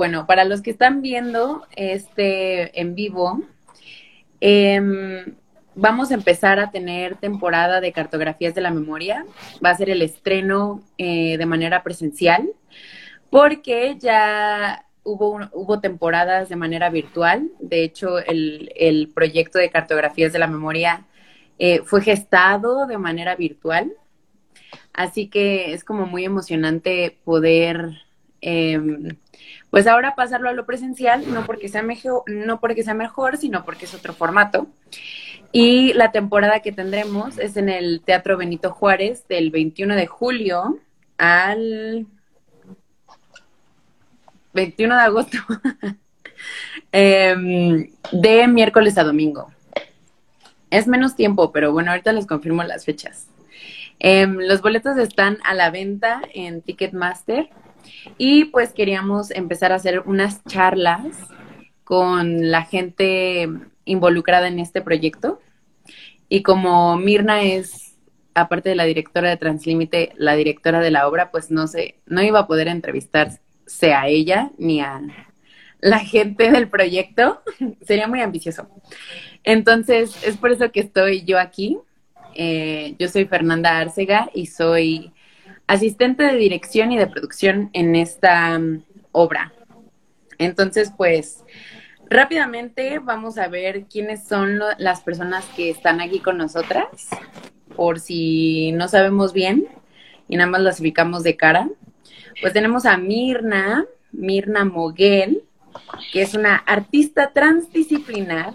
[0.00, 3.42] bueno, para los que están viendo este en vivo,
[4.40, 5.34] em,
[5.74, 9.26] vamos a empezar a tener temporada de cartografías de la memoria.
[9.62, 12.48] Va a ser el estreno eh, de manera presencial,
[13.28, 17.50] porque ya hubo, hubo temporadas de manera virtual.
[17.60, 21.04] De hecho, el, proyecto de cartografías de la memoria
[21.58, 23.92] eh, fue gestado de manera virtual.
[24.94, 27.98] Así que es como muy emocionante poder,
[28.40, 29.18] em,
[29.70, 33.64] pues ahora pasarlo a lo presencial, no porque sea mejor, no porque sea mejor, sino
[33.64, 34.66] porque es otro formato.
[35.52, 40.78] Y la temporada que tendremos es en el Teatro Benito Juárez del 21 de julio
[41.18, 42.06] al
[44.52, 45.38] 21 de agosto,
[46.92, 49.52] em, de miércoles a domingo.
[50.70, 53.26] Es menos tiempo, pero bueno, ahorita les confirmo las fechas.
[53.98, 57.50] Em, los boletos están a la venta en Ticketmaster
[58.18, 61.16] y pues queríamos empezar a hacer unas charlas
[61.84, 63.48] con la gente
[63.84, 65.40] involucrada en este proyecto.
[66.28, 67.98] Y como Mirna es,
[68.34, 72.22] aparte de la directora de Translímite, la directora de la obra, pues no sé, no
[72.22, 73.32] iba a poder entrevistar
[73.66, 75.00] sea ella ni a
[75.80, 77.42] la gente del proyecto.
[77.82, 78.68] Sería muy ambicioso.
[79.44, 81.78] Entonces, es por eso que estoy yo aquí.
[82.34, 85.12] Eh, yo soy Fernanda Arcega y soy
[85.70, 88.82] asistente de dirección y de producción en esta um,
[89.12, 89.52] obra.
[90.36, 91.44] Entonces, pues,
[92.08, 96.86] rápidamente vamos a ver quiénes son las personas que están aquí con nosotras,
[97.76, 99.68] por si no sabemos bien
[100.28, 101.68] y nada más las ubicamos de cara.
[102.40, 105.44] Pues tenemos a Mirna, Mirna Moguel,
[106.12, 108.54] que es una artista transdisciplinar,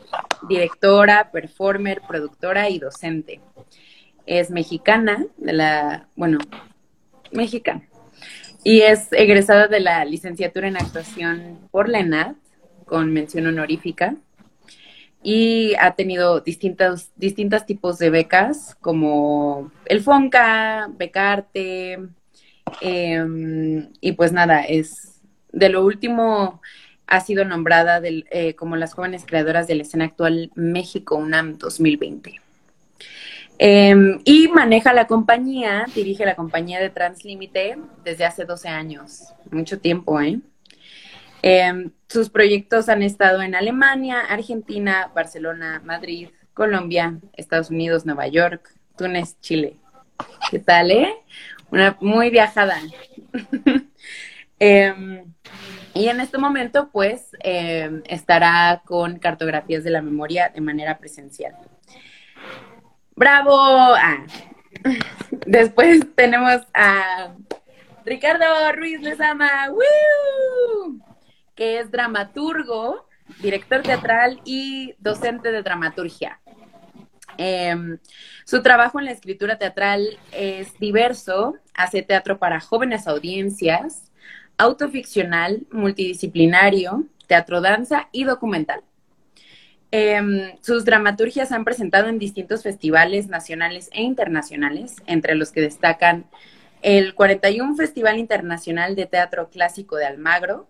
[0.50, 3.40] directora, performer, productora y docente.
[4.26, 6.40] Es mexicana, de la, bueno,
[7.36, 7.84] mexicana.
[8.64, 12.36] Y es egresada de la licenciatura en actuación por la ENAD,
[12.86, 14.16] con mención honorífica.
[15.22, 22.00] Y ha tenido distintos, distintos tipos de becas, como el FONCA, Becarte,
[22.82, 26.62] Em, y pues nada, es de lo último,
[27.08, 32.42] ha sido nombrada eh, como las jóvenes creadoras de la escena actual México UNAM 2020.
[33.58, 39.80] Em, y maneja la compañía, dirige la compañía de Translímite desde hace 12 años, mucho
[39.80, 40.42] tiempo, ¿eh?
[41.42, 48.74] Em, sus proyectos han estado en Alemania, Argentina, Barcelona, Madrid, Colombia, Estados Unidos, Nueva York,
[48.98, 49.78] Túnez, Chile.
[50.50, 51.14] ¿Qué tal, eh?
[51.72, 52.78] una muy viajada.
[54.58, 55.34] Em,
[55.94, 57.32] y en este momento, pues,
[58.06, 61.54] estará con cartografías de la memoria de manera presencial.
[63.16, 63.56] ¡Bravo!
[63.58, 64.26] Ah.
[65.48, 67.34] Después tenemos a
[68.06, 69.70] Ricardo Ruiz Lezama,
[71.56, 73.08] que es dramaturgo,
[73.42, 76.42] director teatral y docente de dramaturgia.
[77.38, 78.00] Em,
[78.46, 84.12] su trabajo en la escritura teatral es diverso, hace teatro para jóvenes audiencias,
[84.58, 88.84] autoficcional, multidisciplinario, teatro danza y documental.
[89.98, 96.26] Em, sus dramaturgias han presentado en distintos festivales nacionales e internacionales, entre los que destacan
[96.82, 100.68] el 41 Festival Internacional de Teatro Clásico de Almagro,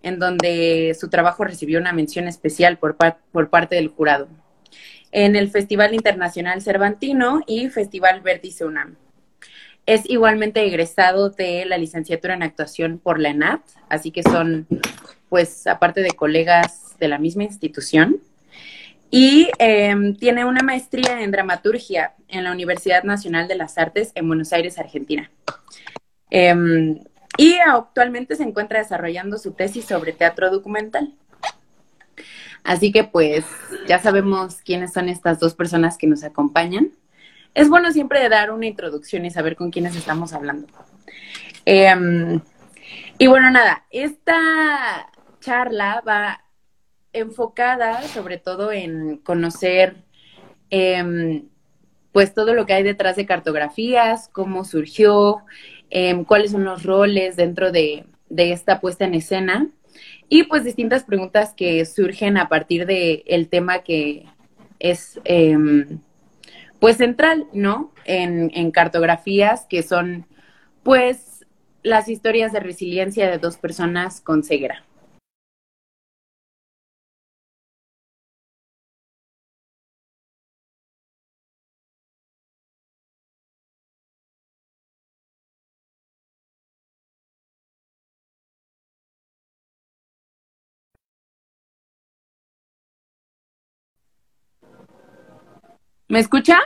[0.00, 4.28] en donde su trabajo recibió una mención especial por parte del jurado
[5.10, 8.94] en el Festival Internacional Cervantino y Festival Vértice UNAM.
[9.86, 14.68] Es igualmente egresado de la licenciatura en actuación por la ENAT, así que son,
[15.28, 18.20] pues, aparte de colegas de la misma institución.
[19.18, 24.28] Y em, tiene una maestría en dramaturgia en la Universidad Nacional de las Artes en
[24.28, 25.30] Buenos Aires, Argentina.
[26.28, 27.00] Em,
[27.38, 31.14] y actualmente se encuentra desarrollando su tesis sobre teatro documental.
[32.62, 33.46] Así que pues
[33.88, 36.90] ya sabemos quiénes son estas dos personas que nos acompañan.
[37.54, 40.68] Es bueno siempre dar una introducción y saber con quiénes estamos hablando.
[41.64, 42.42] Em,
[43.16, 45.10] y bueno, nada, esta
[45.40, 46.42] charla va
[47.18, 49.96] enfocada sobre todo en conocer
[50.70, 51.48] em,
[52.12, 55.44] pues todo lo que hay detrás de cartografías, cómo surgió,
[55.90, 59.68] em, cuáles son los roles dentro de, de esta puesta en escena
[60.28, 64.26] y pues distintas preguntas que surgen a partir del el tema que
[64.78, 66.00] es em,
[66.80, 67.92] pues central, ¿no?
[68.04, 70.26] En, en cartografías que son
[70.82, 71.44] pues
[71.82, 74.84] las historias de resiliencia de dos personas con ceguera.
[96.08, 96.58] ¿Me escucha?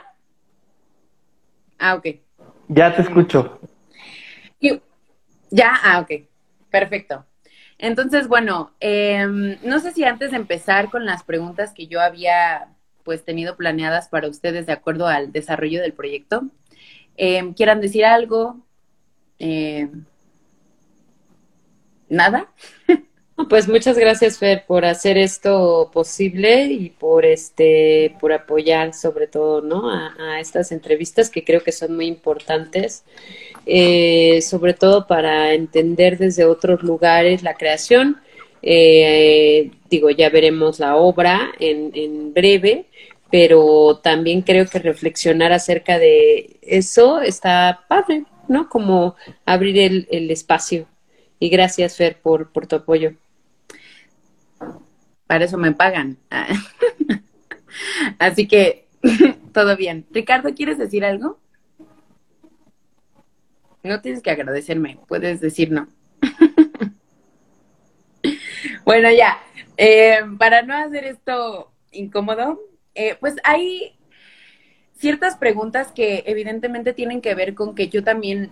[1.79, 2.07] Ah, ok.
[2.69, 3.59] Ya te escucho.
[5.51, 6.29] Ya, ah, ok.
[6.71, 7.27] Perfecto.
[7.79, 12.69] Entonces, bueno, em, no sé si antes de empezar con las preguntas que yo había
[13.05, 16.43] pues tenido planeadas para ustedes de acuerdo al desarrollo del proyecto,
[17.17, 18.61] em, quieran decir algo.
[19.39, 20.05] Em,
[22.09, 22.49] ¿Nada?
[23.49, 29.63] Pues muchas gracias, Fer, por hacer esto posible y por este, por apoyar sobre todo,
[29.63, 29.91] ¿no?
[29.91, 33.05] A, estas entrevistas que creo que son muy importantes,
[33.67, 38.21] eh, sobre todo para entender desde otros lugares la creación.
[38.63, 42.87] Eh, digo, ya veremos la obra en, en breve,
[43.31, 48.69] pero también creo que reflexionar acerca de eso está padre, ¿no?
[48.69, 49.17] Como
[49.47, 50.87] abrir el, el espacio.
[51.39, 53.15] Y gracias, Fer, por, por tu apoyo.
[55.31, 56.19] Para eso me pagan.
[58.19, 58.88] Así que
[59.53, 60.05] todo bien.
[60.11, 61.38] Ricardo, ¿quieres decir algo?
[63.85, 65.87] No tienes que agradecerme, puedes decir no.
[68.85, 69.38] bueno, ya.
[69.77, 72.61] Eh, para no hacer esto incómodo,
[72.97, 73.97] eh, pues hay
[74.97, 78.50] ciertas preguntas que evidentemente tienen que ver con que yo también,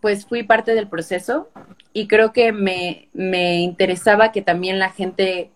[0.00, 1.50] pues fui parte del proceso
[1.92, 5.52] y creo que me, me interesaba que también la gente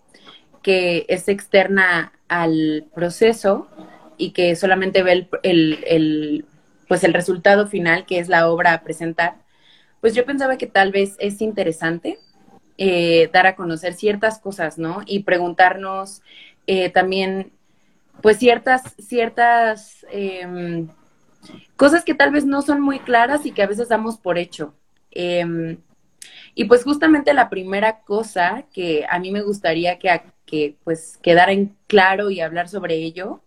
[0.65, 3.67] que es externa al proceso
[4.17, 6.45] y que solamente ve el,
[6.87, 9.35] pues el resultado final, que es la obra a presentar,
[10.01, 12.17] pues yo pensaba que tal vez es interesante
[12.79, 15.03] eh, dar a conocer ciertas cosas, ¿no?
[15.05, 16.23] Y preguntarnos
[16.65, 17.51] eh, también,
[18.23, 20.87] pues ciertas, ciertas em,
[21.75, 24.73] cosas que tal vez no son muy claras y que a veces damos por hecho.
[25.11, 25.77] Em,
[26.55, 30.09] y pues justamente la primera cosa que a mí me gustaría que,
[30.83, 33.41] pues quedara en claro y hablar sobre ello,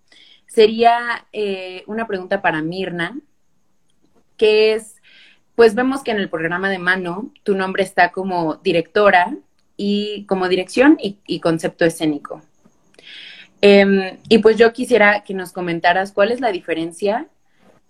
[0.46, 3.19] sería eh, una pregunta para Mirna,
[4.37, 4.96] que es,
[5.55, 9.37] pues vemos que en el programa de mano tu nombre está como directora
[9.76, 12.43] y como dirección y, concepto escénico.
[13.60, 17.28] Em, y pues yo quisiera que nos comentaras cuál es la diferencia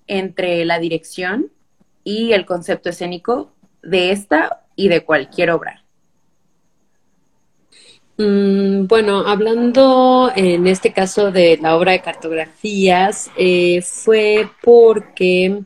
[0.07, 1.53] entre la dirección
[2.05, 5.85] y el concepto escénico de esta y de cualquier obra.
[8.19, 15.63] Mm, bueno, hablando en este caso de la obra de cartografías, eh, fue porque,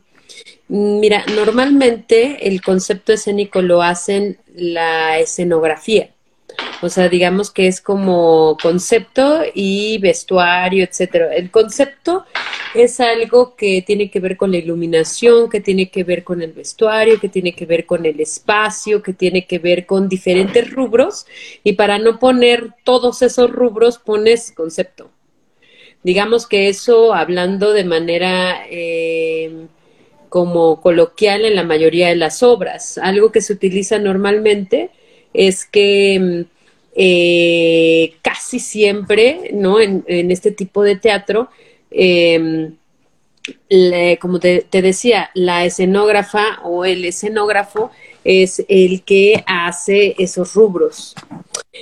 [0.69, 6.12] mm, mira, normalmente el concepto escénico lo hacen la escenografía.
[6.83, 11.33] O sea, digamos que es como concepto y vestuario, etcétera.
[11.33, 12.25] El concepto
[12.75, 16.53] es algo que tiene que ver con la iluminación, que tiene que ver con el
[16.53, 21.25] vestuario, que tiene que ver con el espacio, que tiene que ver con diferentes rubros.
[21.63, 25.09] Y para no poner todos esos rubros, pones concepto.
[26.03, 29.67] Digamos que eso, hablando de manera eh,
[30.29, 34.91] como coloquial en la mayoría de las obras, algo que se utiliza normalmente
[35.33, 36.47] es que
[36.95, 39.81] eh, casi siempre, ¿no?
[39.81, 41.49] En, este tipo de teatro,
[41.91, 42.77] em,
[44.21, 47.91] como te, decía, la escenógrafa o el escenógrafo
[48.25, 51.15] es el que hace esos rubros.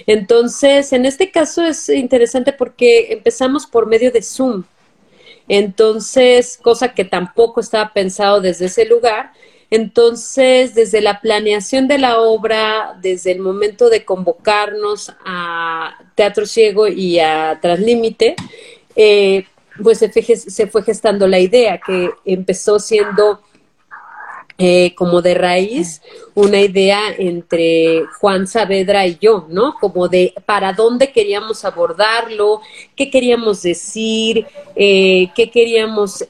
[0.06, 4.64] Entonces, en este caso es interesante porque empezamos por medio de Zoom.
[5.48, 9.32] Entonces, cosa que tampoco estaba pensado desde ese lugar,
[9.70, 16.88] entonces, desde la planeación de la obra, desde el momento de convocarnos a Teatro Ciego
[16.88, 18.34] y a Translímite,
[18.96, 19.44] eh,
[19.80, 23.40] pues se, fue gestando la idea que empezó siendo
[24.58, 26.02] eh, como de raíz
[26.34, 29.76] una idea entre Juan Saavedra y yo, ¿no?
[29.80, 32.60] Como de para dónde queríamos abordarlo,
[32.96, 36.26] qué queríamos decir, eh, qué queríamos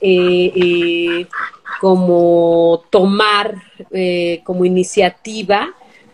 [1.81, 3.55] como tomar
[3.91, 5.71] eh, como iniciativa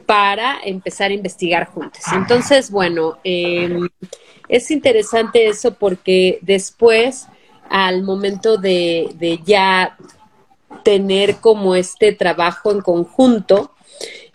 [0.07, 2.03] para empezar a investigar juntos.
[2.15, 3.89] Entonces, bueno, em,
[4.49, 7.27] es interesante eso porque después,
[7.69, 9.97] al momento de, ya
[10.85, 13.73] tener como este trabajo en conjunto,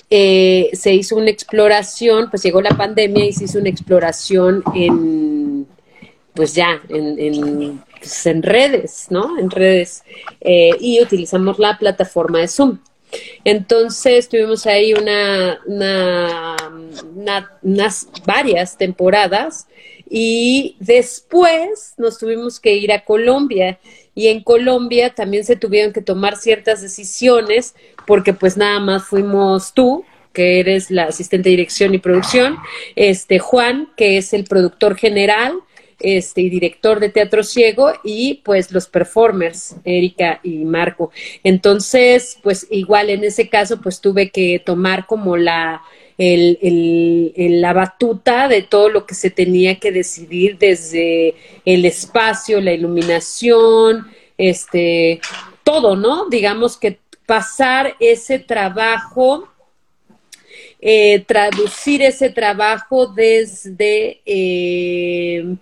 [0.10, 5.66] eh, se hizo una exploración, pues llegó la pandemia y se hizo una exploración en,
[6.34, 9.38] pues ya, en pues, en redes, ¿no?
[9.38, 10.04] En redes.
[10.42, 12.80] Eh, y utilizamos la plataforma de Zoom.
[13.44, 15.60] Entonces tuvimos ahí una,
[17.62, 19.68] unas varias temporadas
[20.10, 23.80] y después nos tuvimos que ir a Colombia
[24.16, 27.76] y en Colombia también se tuvieron que tomar ciertas decisiones
[28.08, 32.58] porque pues nada más fuimos tú que eres la asistente de dirección y producción,
[32.96, 35.56] este Juan, que es el productor general,
[36.04, 41.12] este, y director de Teatro Ciego, y pues los performers, Erika y Marco.
[41.44, 45.82] Entonces, pues igual en ese caso, pues tuve que tomar como la,
[46.18, 54.08] la batuta de todo lo que se tenía que decidir desde el espacio, la iluminación,
[54.38, 55.22] este,
[55.64, 56.30] todo, ¿no?
[56.30, 59.48] Digamos que pasar ese trabajo
[60.84, 65.56] eh, traducir ese trabajo desde, eh,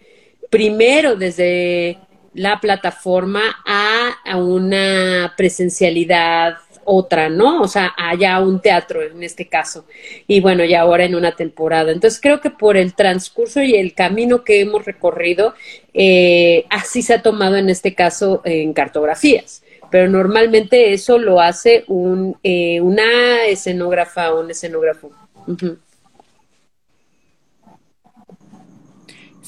[0.49, 1.99] primero desde
[2.33, 7.61] la plataforma a, una presencialidad otra, ¿no?
[7.61, 9.85] O sea, allá un teatro en este caso.
[10.27, 11.91] Y bueno, y ahora en una temporada.
[11.91, 15.53] Entonces creo que por el transcurso y el camino que hemos recorrido,
[15.93, 19.63] eh, así se ha tomado en este caso en cartografías.
[19.91, 22.37] Pero normalmente eso lo hace un,
[22.81, 25.11] una escenógrafa o un escenógrafo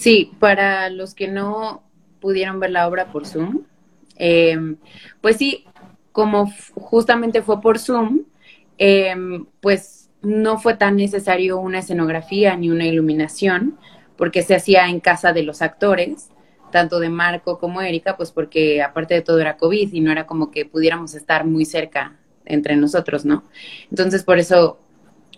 [0.02, 1.84] Sí, para los que no
[2.20, 3.66] pudieron ver la obra por Zoom,
[4.16, 4.78] em,
[5.22, 5.64] pues sí,
[6.12, 8.24] como justamente fue por Zoom,
[8.80, 13.78] em, pues no fue tan necesario una escenografía ni una iluminación,
[14.18, 16.32] porque se hacía en casa de los actores,
[16.72, 20.26] tanto de Marco como Erika, pues porque aparte de todo era COVID y no era
[20.26, 23.44] como que pudiéramos estar muy cerca entre nosotros, ¿no?
[23.92, 24.80] Entonces por eso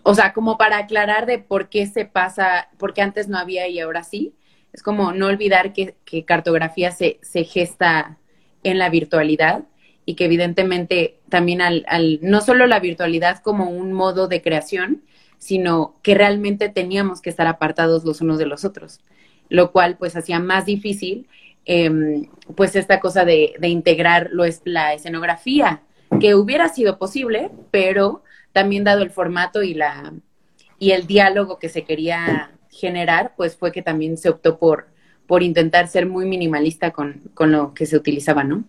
[0.03, 3.79] o sea, como para aclarar de por qué se pasa, porque antes no había y
[3.79, 4.35] ahora sí,
[4.73, 8.17] es como no olvidar que, cartografía se, gesta
[8.63, 9.63] en la virtualidad
[10.05, 15.03] y que evidentemente también al, al, no solo la virtualidad como un modo de creación,
[15.37, 18.99] sino que realmente teníamos que estar apartados los unos de los otros,
[19.49, 21.27] lo cual pues hacía más difícil
[21.65, 25.83] em, pues esta cosa de, de integrar lo es, la escenografía,
[26.19, 30.13] que hubiera sido posible, pero también dado el formato y la
[30.79, 34.87] y el diálogo que se quería generar, pues fue que también se optó por,
[35.27, 38.63] por intentar ser muy minimalista con, con lo que se utilizaba, ¿no?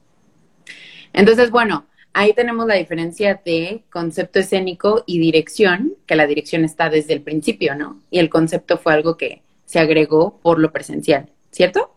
[1.13, 6.91] Entonces, bueno, ahí tenemos la diferencia de concepto escénico y dirección, que la dirección está
[6.91, 8.01] desde el principio, ¿no?
[8.11, 11.95] Y el concepto fue algo que se agregó por lo presencial, ¿cierto?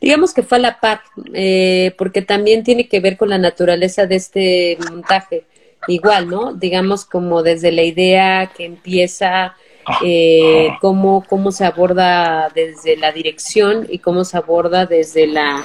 [0.00, 1.02] Digamos que fue a la par,
[1.34, 5.44] eh, porque también tiene que ver con la naturaleza de este montaje.
[5.86, 6.54] Igual, ¿no?
[6.54, 9.54] Digamos como desde la idea que empieza,
[10.02, 15.62] eh, cómo, cómo se aborda desde la dirección y cómo se aborda desde la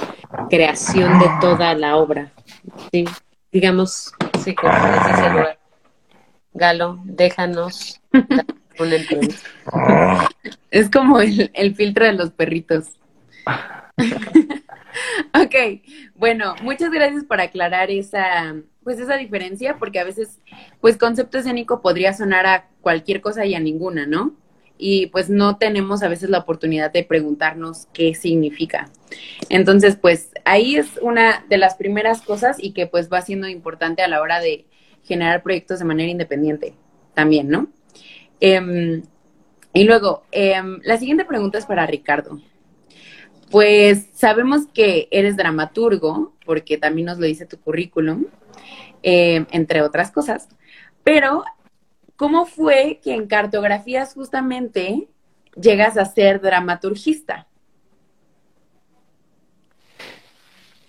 [0.48, 2.32] creación de toda la obra.
[2.92, 3.04] Sí,
[3.50, 4.12] digamos,
[4.42, 5.58] sí, como ese lugar.
[6.52, 8.00] Galo, déjanos
[8.78, 8.96] una
[10.70, 12.86] Es como el, el filtro de los perritos.
[15.34, 15.54] ok,
[16.14, 20.40] bueno, muchas gracias por aclarar esa, pues esa diferencia, porque a veces,
[20.80, 24.34] pues concepto escénico podría sonar a cualquier cosa y a ninguna, ¿no?
[24.78, 28.90] Y pues no tenemos a veces la oportunidad de preguntarnos qué significa.
[29.50, 34.02] Entonces, pues ahí es una de las primeras cosas y que pues va siendo importante
[34.02, 34.66] a la hora de
[35.04, 36.74] generar proyectos de manera independiente
[37.14, 37.68] también, ¿no?
[38.40, 39.02] Em,
[39.74, 42.40] y luego, em, la siguiente pregunta es para Ricardo.
[43.50, 48.26] Pues sabemos que eres dramaturgo, porque también nos lo dice tu currículum,
[49.02, 50.48] eh, entre otras cosas.
[51.02, 51.44] Pero,
[52.16, 55.08] ¿cómo fue que en cartografías justamente
[55.60, 57.48] llegas a ser dramaturgista?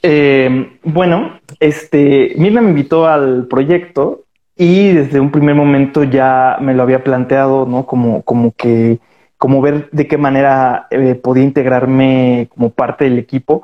[0.03, 4.25] Eh, bueno, este, Mirna me invitó al proyecto
[4.55, 7.85] y desde un primer momento ya me lo había planteado, ¿no?
[7.85, 8.99] Como, como que
[9.41, 13.63] como ver de qué manera eh, podía integrarme como parte del equipo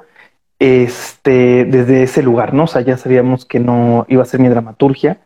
[0.57, 2.63] este, desde ese lugar, ¿no?
[2.63, 5.19] O sea, ya sabíamos que no iba a ser mi dramaturgia.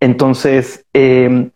[0.00, 1.50] Entonces, em,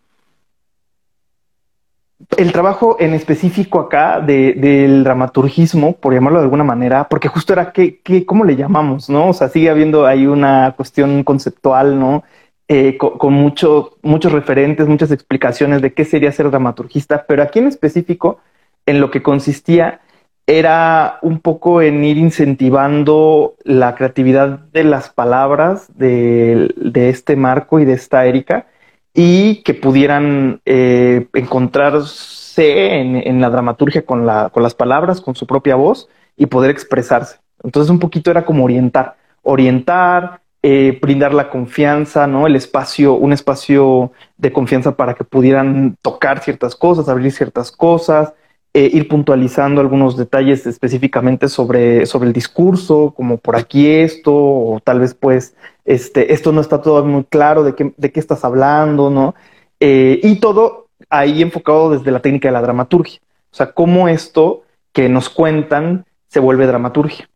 [2.37, 7.71] el trabajo en específico acá del dramaturgismo, por llamarlo de alguna manera, porque justo era
[7.71, 9.09] que, ¿cómo le llamamos?
[9.09, 9.29] ¿No?
[9.29, 12.23] O sea, sigue habiendo ahí una cuestión conceptual, ¿no?
[12.67, 18.39] Eh, con, muchos referentes, muchas explicaciones de qué sería ser dramaturgista, pero aquí en específico,
[18.87, 20.01] en lo que consistía
[20.47, 27.85] era un poco en ir incentivando la creatividad de las palabras de, este Marco y
[27.85, 28.67] de esta Erika
[29.13, 35.45] y que pudieran eh, encontrarse en, la dramaturgia con, la, con las palabras, con su
[35.45, 37.39] propia voz y poder expresarse.
[37.63, 42.47] Entonces un poquito era como orientar, orientar, eh, brindar la confianza, ¿no?
[42.47, 48.33] El espacio, un espacio de confianza para que pudieran tocar ciertas cosas, abrir ciertas cosas,
[48.73, 54.79] eh, ir puntualizando algunos detalles específicamente sobre, sobre el discurso, como por aquí esto, o
[54.83, 55.55] tal vez pues
[55.85, 59.35] este, esto no está todo muy claro de qué, de qué estás hablando, ¿no?
[59.79, 63.19] Eh, y todo ahí enfocado desde la técnica de la dramaturgia.
[63.51, 67.29] O sea, cómo esto que nos cuentan se vuelve dramaturgia.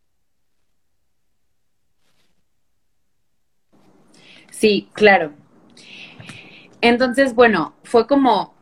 [4.59, 5.31] Sí, claro.
[6.81, 8.53] Entonces, bueno, fue como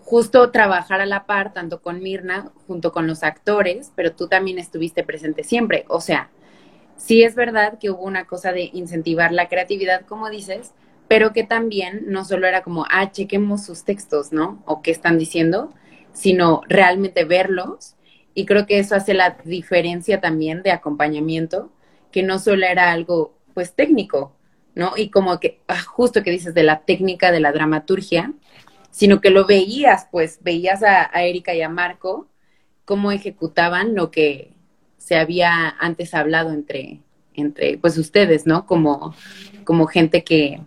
[0.00, 4.58] justo trabajar a la par, tanto con Mirna, junto con los actores, pero tú también
[4.58, 5.84] estuviste presente siempre.
[5.88, 6.30] O sea,
[6.96, 10.72] sí es verdad que hubo una cosa de incentivar la creatividad, como dices,
[11.08, 14.62] pero que también no solo era como, ah, chequemos sus textos, ¿no?
[14.64, 15.74] O qué están diciendo,
[16.14, 17.96] sino realmente verlos.
[18.32, 21.70] Y creo que eso hace la diferencia también de acompañamiento,
[22.12, 24.37] que no solo era algo, pues, técnico,
[24.78, 24.92] ¿no?
[24.96, 28.32] Y como que, ah, justo que dices de la técnica de la dramaturgia,
[28.92, 32.28] sino que lo veías, pues, veías a, a Erika y a Marco
[32.84, 34.52] cómo ejecutaban lo que
[34.96, 37.00] se había antes hablado entre,
[37.34, 38.66] entre pues, ustedes, ¿no?
[38.66, 39.16] Como,
[39.64, 40.60] como gente que,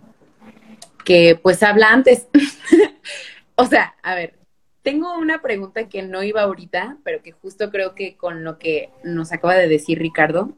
[1.06, 2.28] que pues habla antes.
[3.56, 4.38] o sea, a ver,
[4.82, 8.90] tengo una pregunta que no iba ahorita, pero que justo creo que con lo que
[9.06, 10.52] nos acaba de decir Ricardo,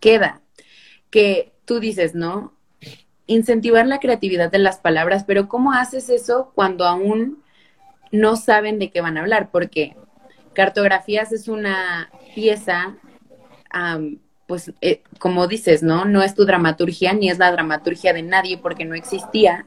[0.00, 0.42] queda
[1.10, 2.54] que tú dices, ¿no?
[3.26, 7.44] Incentivar la creatividad de las palabras, pero ¿cómo haces eso cuando aún
[8.10, 9.50] no saben de qué van a hablar?
[9.52, 9.94] Porque
[10.54, 12.96] cartografías es una pieza
[14.46, 16.06] pues eh, como dices, ¿no?
[16.06, 19.66] No es tu dramaturgia ni es la dramaturgia de nadie porque no existía,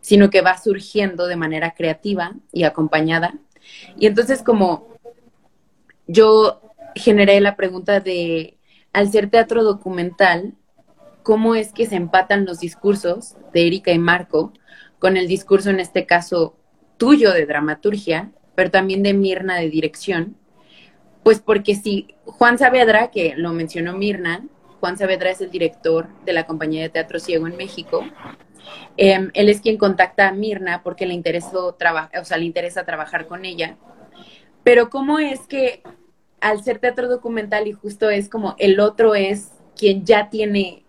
[0.00, 3.34] sino que va surgiendo de manera creativa y acompañada.
[3.98, 4.88] Y entonces como
[6.06, 6.62] yo
[6.94, 8.56] generé la pregunta de,
[8.94, 10.54] al ser teatro documental,
[11.22, 14.52] ¿cómo es que se empatan los discursos de Erika y Marco
[14.98, 16.56] con el discurso, en este caso,
[16.96, 20.36] tuyo de dramaturgia, pero también de Mirna de dirección?
[21.22, 24.44] Pues porque si Juan Saavedra, que lo mencionó Mirna,
[24.80, 28.04] Juan Saavedra es el director de la compañía de teatro ciego en México.
[28.96, 33.26] Em, él es quien contacta a Mirna porque le interesó o sea, le interesa trabajar
[33.26, 33.76] con ella.
[34.64, 35.82] Pero cómo es que
[36.40, 40.84] al ser teatro documental y justo es como el otro es quien ya tiene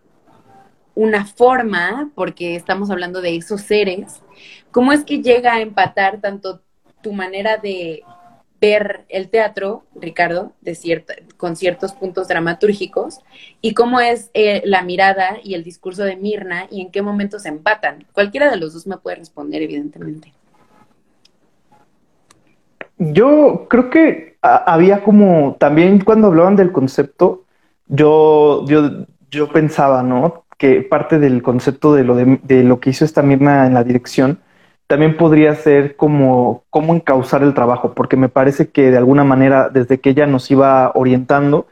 [0.96, 4.22] una forma, porque estamos hablando de esos seres,
[4.72, 6.62] ¿cómo es que llega a empatar tanto
[7.02, 8.04] tu manera de
[8.64, 10.54] ver el teatro, Ricardo,
[11.36, 13.20] con ciertos puntos dramatúrgicos,
[13.60, 17.42] y cómo es eh, la mirada y el discurso de Mirna y en qué momentos
[17.42, 18.06] se empatan.
[18.14, 20.32] Cualquiera de los dos me puede responder, evidentemente.
[22.98, 27.44] Yo creo que había como, también cuando hablaban del concepto,
[27.88, 30.43] yo, yo, yo pensaba, ¿no?
[30.58, 34.40] Que parte del concepto de lo, de, lo que hizo esta Mirna en la dirección,
[34.88, 39.70] también podría ser como cómo encauzar el trabajo, porque me parece que de alguna manera,
[39.70, 41.68] desde que ella nos iba orientando,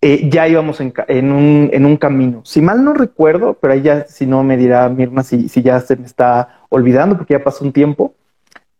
[0.00, 0.92] eh, ya íbamos en,
[1.32, 2.42] un, en, un, camino.
[2.44, 5.96] Si mal no recuerdo, pero ella si no me dirá Mirna si, si ya se
[5.96, 8.14] me está olvidando, porque ya pasó un tiempo,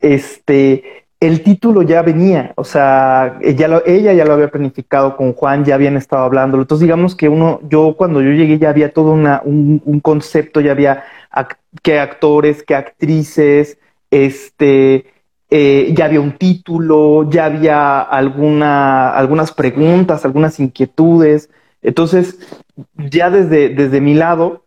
[0.01, 5.65] este, el título ya venía, o sea, ella, ella ya lo había planificado con Juan,
[5.65, 6.59] ya habían estado hablando.
[6.59, 11.05] Entonces, digamos que uno, yo cuando yo llegué ya había todo un, concepto, ya había
[11.83, 13.79] qué actores, qué actrices,
[14.13, 15.07] este,
[15.51, 21.51] eh, ya había un título, ya había alguna, algunas preguntas, algunas inquietudes.
[21.83, 22.39] Entonces,
[22.95, 24.67] ya desde, desde mi lado,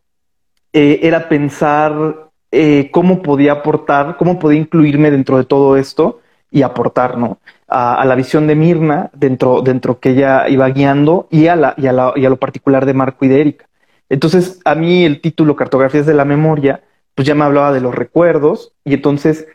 [0.74, 6.20] eh, era pensar eh, cómo podía aportar, cómo podía incluirme dentro de todo esto
[6.52, 7.40] y aportar, ¿no?
[7.68, 11.88] A, la visión de Mirna, dentro, dentro que ella iba guiando, y a, la, y
[11.88, 11.94] a,
[12.30, 13.66] lo particular de Marco y de Erika.
[14.10, 16.84] Entonces, a mí el título Cartografías de la Memoria,
[17.16, 19.48] pues ya me hablaba de los recuerdos y entonces,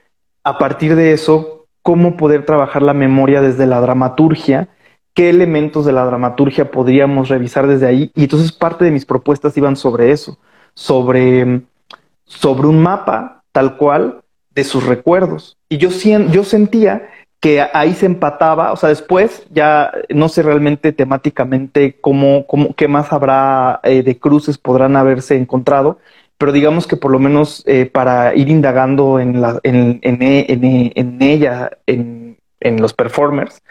[0.45, 4.69] a partir de eso, cómo poder trabajar la memoria desde la dramaturgia,
[5.15, 8.11] qué elementos de la dramaturgia podríamos revisar desde ahí.
[8.15, 10.39] Y entonces parte de mis propuestas iban sobre eso,
[10.75, 11.63] sobre,
[12.25, 14.23] sobre un mapa tal cual
[14.57, 15.57] de sus recuerdos.
[15.69, 20.93] Y yo, yo sentía que ahí se empataba, o sea, después ya no sé realmente
[20.93, 25.99] temáticamente cómo, cómo qué más habrá eh, de cruces podrán haberse encontrado,
[26.39, 30.93] pero digamos que por lo menos eh, para ir indagando en, la, en, en, en,
[30.95, 33.63] en ella, en, en los performers,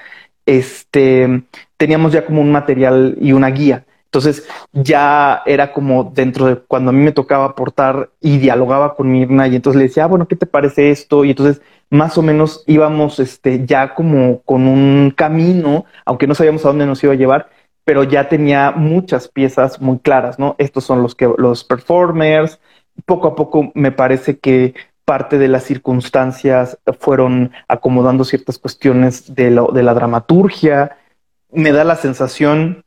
[0.46, 1.44] este,
[1.78, 3.85] teníamos ya como un material y una guía.
[4.16, 9.12] Entonces ya era como dentro de cuando a mí me tocaba aportar y dialogaba con
[9.12, 11.26] Mirna y entonces le decía, ah, bueno, ¿qué te parece esto?
[11.26, 16.64] Y entonces más o menos íbamos este, ya como con un camino, aunque no sabíamos
[16.64, 17.50] a dónde nos iba a llevar,
[17.84, 20.56] pero ya tenía muchas piezas muy claras, ¿no?
[20.60, 22.62] Estos son los que los performers.
[23.06, 29.52] Poco a poco me parece que parte de las circunstancias fueron acomodando ciertas cuestiones de,
[29.52, 30.96] lo, de la dramaturgia.
[31.52, 32.85] Me da la sensación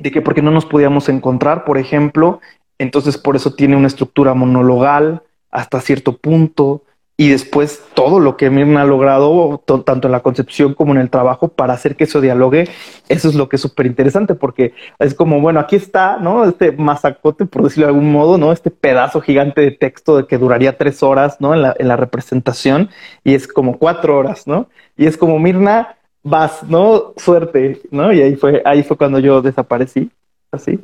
[0.00, 2.40] de que porque no nos podíamos encontrar, por ejemplo,
[2.78, 6.82] entonces por eso tiene una estructura monologal hasta cierto punto
[7.18, 11.10] y después todo lo que Mirna ha logrado, tanto en la concepción como en el
[11.10, 12.66] trabajo, para hacer que eso dialogue,
[13.10, 16.44] eso es lo que es súper interesante, porque es como, bueno, aquí está, ¿no?
[16.46, 18.52] Este masacote, por decirlo de algún modo, ¿no?
[18.52, 21.52] Este pedazo gigante de texto de que duraría tres horas, ¿no?
[21.52, 22.88] En la, en la representación,
[23.22, 24.70] y es como cuatro horas, ¿no?
[24.96, 27.14] Y es como, Mirna, vas, ¿no?
[27.16, 28.12] Suerte, ¿no?
[28.12, 30.10] Y ahí fue, ahí fue cuando yo desaparecí,
[30.50, 30.78] así.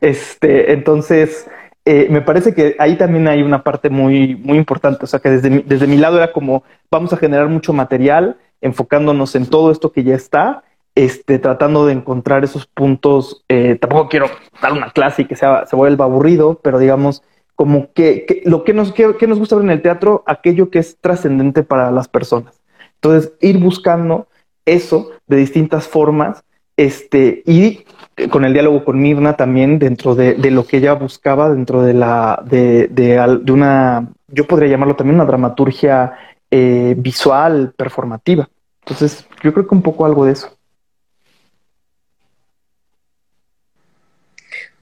[0.00, 1.48] Este, entonces,
[1.84, 5.04] eh, me parece que ahí también hay una parte muy, muy importante.
[5.04, 8.36] O sea, que desde mi, desde mi lado era como, vamos a generar mucho material,
[8.60, 13.44] enfocándonos en todo esto que ya está, este, tratando de encontrar esos puntos.
[13.48, 14.26] Eh, tampoco quiero
[14.60, 17.22] dar una clase y que sea, se vuelva aburrido, pero digamos,
[17.54, 20.96] como que, lo que nos, que, nos gusta ver en el teatro, aquello que es
[21.00, 22.60] trascendente para las personas.
[22.94, 24.28] Entonces, ir buscando
[24.74, 26.44] eso de distintas formas
[26.78, 27.84] este, y
[28.30, 32.40] con el diálogo con Mirna también dentro de, lo que ella buscaba, dentro de la
[32.44, 33.20] de, de,
[33.52, 36.16] una, yo podría llamarlo también una dramaturgia
[36.50, 38.48] eh, visual, performativa.
[38.82, 40.56] Entonces, yo creo que un poco algo de eso.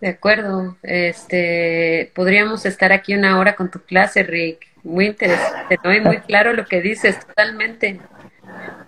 [0.00, 0.76] De acuerdo.
[0.82, 4.66] Este, podríamos estar aquí una hora con tu clase, Rick.
[4.84, 5.94] Muy interesante, ¿no?
[5.94, 8.00] Y muy claro lo que dices, totalmente.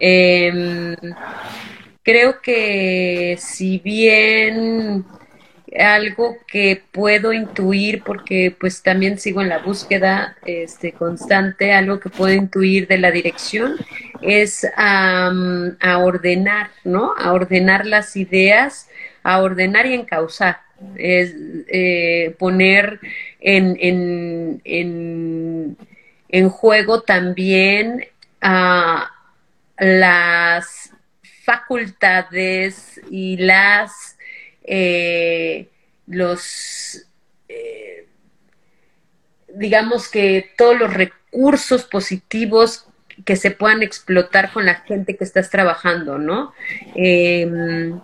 [0.00, 0.94] Eh,
[2.08, 5.04] Creo que si bien
[5.78, 12.08] algo que puedo intuir, porque pues también sigo en la búsqueda este, constante, algo que
[12.08, 13.76] puedo intuir de la dirección
[14.22, 15.30] es a
[15.98, 17.12] ordenar, ¿no?
[17.18, 18.88] A ordenar las ideas,
[19.22, 20.60] a ordenar y encauzar.
[20.96, 21.34] Es
[21.68, 23.00] eh, poner
[23.38, 25.76] en, en, en,
[26.30, 28.06] en, juego también
[28.40, 29.10] a
[29.78, 30.92] las
[31.44, 34.16] facultades y las
[34.64, 35.68] eh,
[36.06, 37.06] los
[37.48, 38.06] eh,
[39.54, 42.86] digamos que todos los recursos positivos
[43.24, 46.52] que se puedan explotar con la gente que estás trabajando, ¿no?
[46.94, 48.00] Em,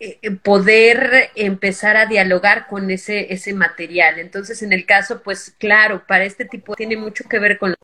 [0.00, 4.18] eh, poder empezar a dialogar con ese, ese material.
[4.18, 7.74] Entonces, en el caso, pues claro, para este tipo tiene mucho que ver con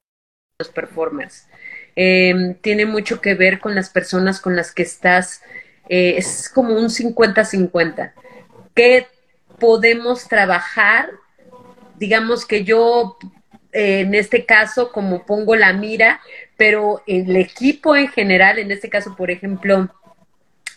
[0.58, 1.48] los performers.
[2.02, 5.42] Em, tiene mucho que ver con las personas con las que estás,
[5.86, 8.14] eh, es como un 50-50.
[8.74, 9.06] ¿Qué
[9.58, 11.10] podemos trabajar?
[11.98, 13.18] Digamos que yo,
[13.72, 16.22] eh, en este caso, como pongo la mira,
[16.56, 19.94] pero el equipo en general, en este caso, por ejemplo,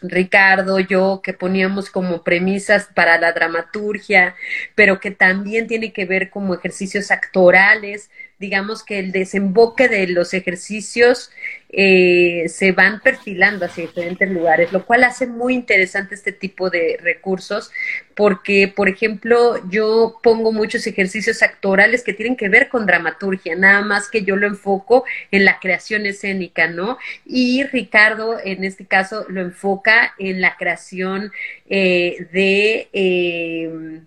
[0.01, 4.35] Ricardo, yo, que poníamos como premisas para la dramaturgia,
[4.75, 8.09] pero que también tiene que ver como ejercicios actorales,
[8.43, 11.31] digamos que el desemboque de los ejercicios
[11.69, 16.99] eh, se van perfilando hacia diferentes lugares, lo cual hace muy interesante este tipo de
[17.01, 17.71] recursos,
[18.15, 23.81] porque, por ejemplo, yo pongo muchos ejercicios actorales que tienen que ver con dramaturgia, nada
[23.81, 26.97] más que yo lo enfoco en la creación escénica, ¿no?
[27.25, 31.31] Y Ricardo, en este caso, lo enfoca en la creación
[31.69, 32.89] eh, de...
[32.91, 34.01] Eh,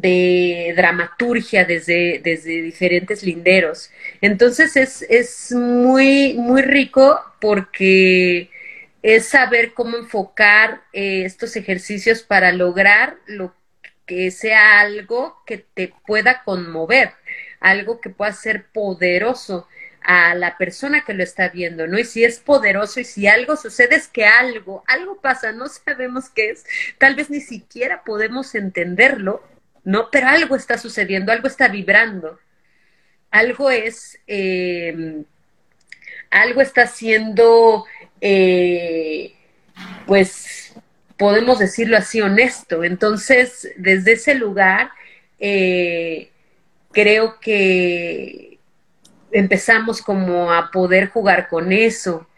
[0.00, 3.90] de dramaturgia desde, desde diferentes linderos.
[4.20, 8.50] Entonces es, es muy, muy rico porque
[9.00, 13.54] es saber cómo enfocar eh, estos ejercicios para lograr lo
[14.04, 17.12] que sea algo que te pueda conmover,
[17.60, 19.66] algo que pueda ser poderoso
[20.02, 21.98] a la persona que lo está viendo, ¿no?
[21.98, 26.28] Y si es poderoso y si algo sucede es que algo, algo pasa, no sabemos
[26.28, 26.66] qué es,
[26.98, 29.42] tal vez ni siquiera podemos entenderlo,
[29.86, 30.10] ¿no?
[30.10, 32.40] Pero algo está sucediendo, algo está vibrando,
[33.30, 35.24] algo es, em,
[36.30, 37.84] algo está siendo,
[38.20, 39.32] eh,
[40.06, 40.74] pues,
[41.16, 42.82] podemos decirlo así, honesto.
[42.82, 44.90] Entonces, desde ese lugar,
[45.38, 46.30] eh,
[46.92, 48.58] creo que
[49.30, 52.28] empezamos como a poder jugar con eso.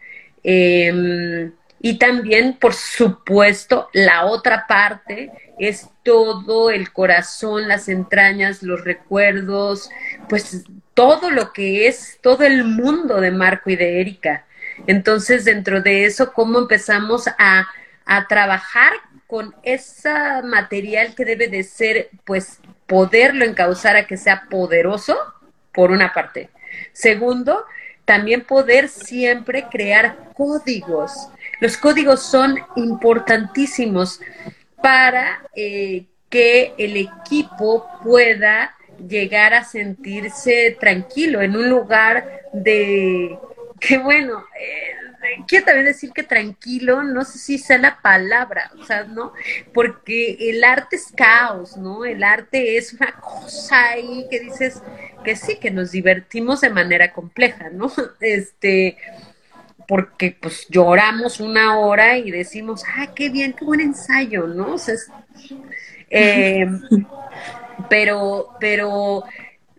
[0.43, 8.83] Em, y también, por supuesto, la otra parte es todo el corazón, las entrañas, los
[8.83, 9.89] recuerdos,
[10.27, 14.45] pues todo lo que es todo el mundo de Marco y de Erika.
[14.87, 17.67] Entonces, dentro de eso, ¿cómo empezamos a,
[18.05, 18.93] a trabajar
[19.27, 20.09] con ese
[20.43, 25.15] material que debe de ser, pues, poderlo encauzar a que sea poderoso,
[25.71, 26.49] por una parte.
[26.91, 27.65] Segundo,
[28.05, 34.19] también poder siempre crear códigos los códigos son importantísimos
[34.81, 38.75] para eh, que el equipo pueda
[39.07, 43.37] llegar a sentirse tranquilo en un lugar de
[43.79, 44.93] que bueno, eh,
[45.47, 49.33] quiero también decir que tranquilo, no sé si sea la palabra, o sea, ¿no?
[49.73, 52.05] Porque el arte es caos, ¿no?
[52.05, 54.81] El arte es una cosa ahí que dices,
[55.23, 57.91] que sí, que nos divertimos de manera compleja, ¿no?
[58.19, 58.97] Este,
[59.89, 64.75] porque pues lloramos una hora y decimos, ah, qué bien, qué buen ensayo, ¿no?
[64.75, 64.93] O sea,
[66.11, 66.67] eh,
[67.89, 69.23] pero, pero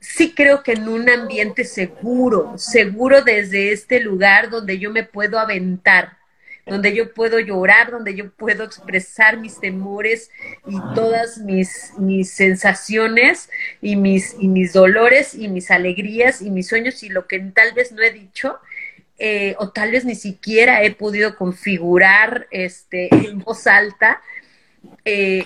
[0.00, 5.38] sí creo que en un ambiente seguro, seguro desde este lugar donde yo me puedo
[5.38, 6.16] aventar,
[6.66, 10.28] donde yo puedo llorar, donde yo puedo expresar mis temores
[10.66, 13.48] y todas mis, mis sensaciones
[13.80, 17.74] y mis, y mis dolores y mis alegrías y mis sueños y lo que tal
[17.74, 18.58] vez no he dicho.
[19.22, 24.22] Eh, o tal vez ni siquiera he podido configurar este, en voz alta,
[25.04, 25.44] eh,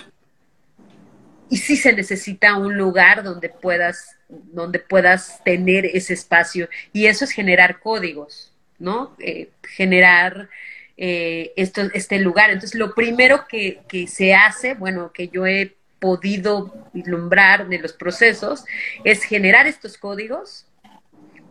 [1.49, 6.69] y sí se necesita un lugar donde puedas, donde puedas tener ese espacio.
[6.93, 9.13] Y eso es generar códigos, ¿no?
[9.19, 10.47] Eh, generar
[10.95, 12.51] esto, este lugar.
[12.51, 17.91] Entonces, lo primero que, que se hace, bueno, que yo he podido vislumbrar de los
[17.91, 18.63] procesos,
[19.03, 20.65] es generar estos códigos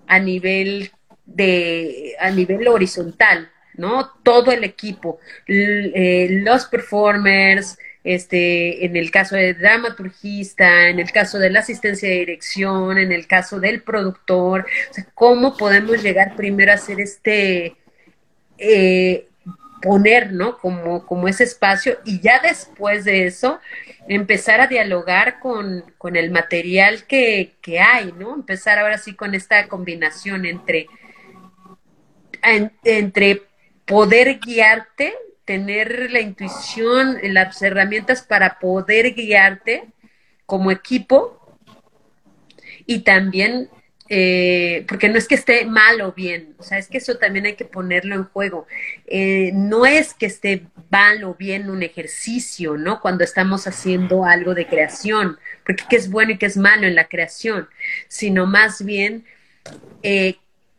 [0.07, 0.91] a nivel
[1.27, 4.11] de, a nivel horizontal, ¿no?
[4.23, 11.39] Todo el equipo, eh, los performers, este, en el caso del dramaturgista, en el caso
[11.39, 16.37] de la asistencia de dirección, en el caso del productor, o sea, cómo podemos llegar
[16.37, 17.77] primero a hacer este,
[18.59, 19.27] eh,
[19.85, 20.59] poner, ¿no?
[20.59, 23.61] Como, como ese espacio y ya después de eso
[24.09, 28.35] empezar a dialogar con, con el material que, que, hay, ¿no?
[28.35, 30.87] Empezar ahora sí con esta combinación entre,
[32.85, 33.43] entre
[33.85, 39.85] poder guiarte tener la intuición, las herramientas para poder guiarte
[40.47, 41.59] como equipo
[42.87, 43.69] y también,
[44.09, 47.47] eh, porque no es que esté mal o bien, o sea, es que eso también
[47.47, 48.67] hay que ponerlo en juego.
[49.07, 53.01] Eh, no es que esté mal o bien un ejercicio, ¿no?
[53.01, 56.95] Cuando estamos haciendo algo de creación, porque qué es bueno y qué es malo en
[56.95, 57.69] la creación,
[58.09, 59.25] sino más bien
[60.03, 60.37] eh,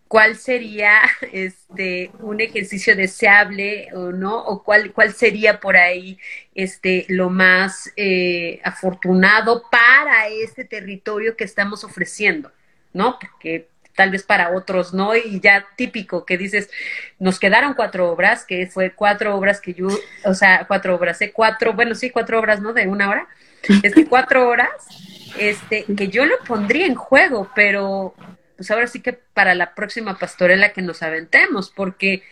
[0.07, 1.01] cuál sería
[1.33, 6.19] este un ejercicio deseable o no o cuál cuál sería por ahí
[6.53, 12.51] este lo más eh, afortunado para este territorio que estamos ofreciendo
[12.93, 16.69] no porque tal vez para otros no y ya típico que dices
[17.19, 19.87] nos quedaron cuatro obras que fue cuatro obras que yo
[20.25, 21.31] o sea cuatro obras ¿eh?
[21.33, 23.27] cuatro bueno sí cuatro obras no de una hora
[23.83, 24.69] es que cuatro horas
[25.39, 28.13] este que yo lo pondría en juego pero
[28.55, 32.23] pues ahora sí que para la próxima pastorela que nos aventemos, porque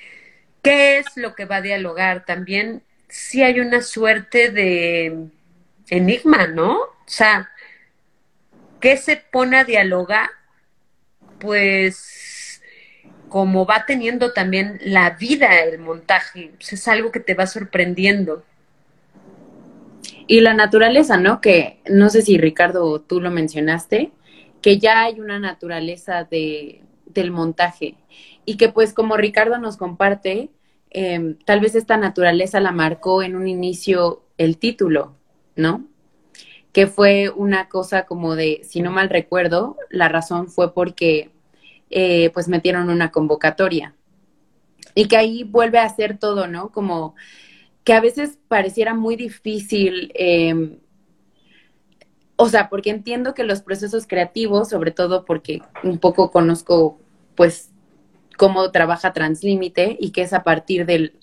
[0.61, 2.25] ¿qué es lo que va a dialogar?
[2.25, 5.27] También sí hay una suerte de
[5.89, 6.75] enigma, ¿no?
[6.75, 7.51] O sea,
[8.79, 10.29] ¿qué se pone a dialogar?
[11.39, 12.61] Pues
[13.29, 18.43] como va teniendo también la vida el montaje, pues es algo que te va sorprendiendo.
[20.27, 21.41] Y la naturaleza, ¿no?
[21.41, 24.11] Que no sé si Ricardo tú lo mencionaste,
[24.63, 27.97] que ya hay una naturaleza de, del montaje
[28.45, 30.49] y que pues como Ricardo nos comparte,
[30.89, 35.15] em, tal vez esta naturaleza la marcó en un inicio el título,
[35.55, 35.85] ¿no?
[36.71, 41.31] Que fue una cosa como de, si no mal recuerdo, la razón fue porque
[41.89, 43.93] eh, pues metieron una convocatoria
[44.95, 46.71] y que ahí vuelve a ser todo, ¿no?
[46.71, 47.15] Como
[47.83, 50.79] que a veces pareciera muy difícil eh,
[52.43, 56.99] o sea, porque entiendo que los procesos creativos, sobre todo porque un poco conozco,
[57.35, 57.71] pues,
[58.37, 61.17] cómo trabaja Translímite y que es a partir del,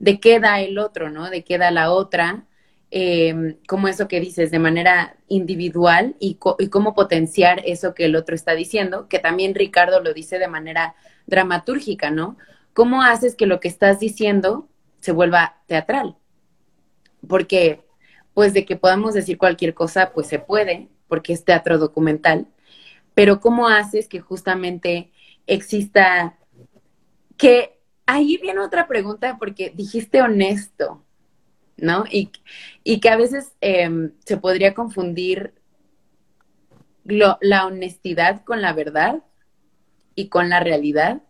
[0.00, 1.30] de qué da el otro, ¿no?
[1.30, 2.44] De qué da la otra,
[2.90, 8.14] eh, como eso que dices, de manera individual y, y cómo potenciar eso que el
[8.14, 10.94] otro está diciendo, que también Ricardo lo dice de manera
[11.26, 12.36] dramatúrgica, ¿no?
[12.74, 14.68] ¿Cómo haces que lo que estás diciendo
[15.00, 16.16] se vuelva teatral?
[17.26, 17.85] Porque
[18.36, 22.46] pues de que podamos decir cualquier cosa, pues se puede, porque es teatro documental,
[23.14, 25.10] pero ¿cómo haces que justamente
[25.46, 26.36] exista,
[27.38, 31.02] que ahí viene otra pregunta, porque dijiste honesto,
[31.78, 32.04] ¿no?
[32.10, 32.30] Y,
[32.84, 35.54] y que a veces em, se podría confundir
[37.04, 39.24] la honestidad con la verdad
[40.14, 41.22] y con la realidad,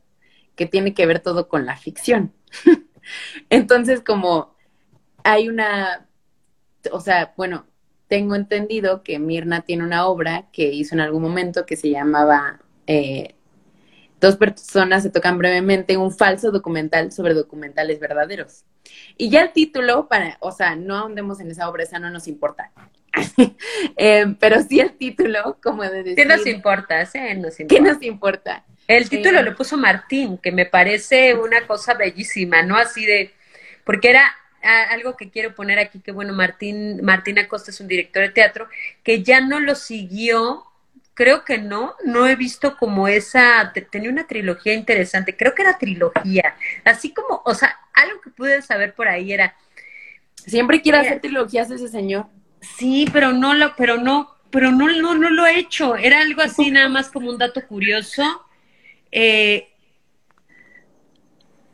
[0.56, 2.32] que tiene que ver todo con la ficción.
[3.48, 4.56] Entonces, como
[5.22, 6.05] hay una
[6.92, 7.66] o sea, bueno,
[8.08, 12.60] tengo entendido que Mirna tiene una obra que hizo en algún momento que se llamaba
[12.86, 13.36] eh,
[14.20, 18.64] Dos personas se tocan brevemente un falso documental sobre documentales verdaderos.
[19.18, 22.26] Y ya el título, para, o sea, no ahondemos en esa obra, esa no nos
[22.28, 22.72] importa.
[23.98, 26.16] Eh, pero sí el título, como de decir...
[26.16, 27.04] ¿Qué nos importa?
[27.06, 27.66] Sí, nos importa.
[27.68, 28.64] ¿Qué nos importa?
[28.88, 32.76] El título lo puso Martín, que me parece una cosa bellísima, ¿no?
[32.76, 33.32] Así de...
[33.84, 34.34] Porque era
[34.66, 38.68] algo que quiero poner aquí, que bueno, Martín, Martín Acosta es un director de teatro,
[39.02, 40.64] que ya no lo siguió
[41.16, 45.78] creo que no, no he visto como esa, tenía una trilogía interesante, creo que era
[45.78, 49.56] trilogía, así como, o sea, algo que pude saber por ahí era...
[50.34, 52.26] Siempre quiere hacer trilogías ese señor.
[52.60, 56.42] Sí, pero no lo, pero no, pero no, no, no lo he hecho, era algo
[56.42, 58.22] así nada más como un dato curioso.
[59.10, 59.70] Eh,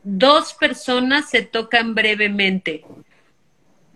[0.02, 2.84] dos personas se tocan brevemente.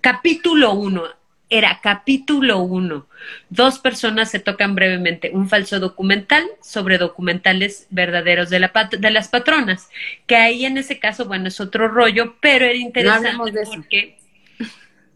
[0.01, 1.05] Capítulo uno,
[1.49, 3.07] era capítulo uno.
[3.51, 5.31] Dos personas se tocan brevemente.
[5.33, 9.89] Un falso documental sobre documentales verdaderos de, la de las patronas.
[10.27, 14.19] Que ahí en ese caso, bueno, es otro rollo, pero era interesante no de porque.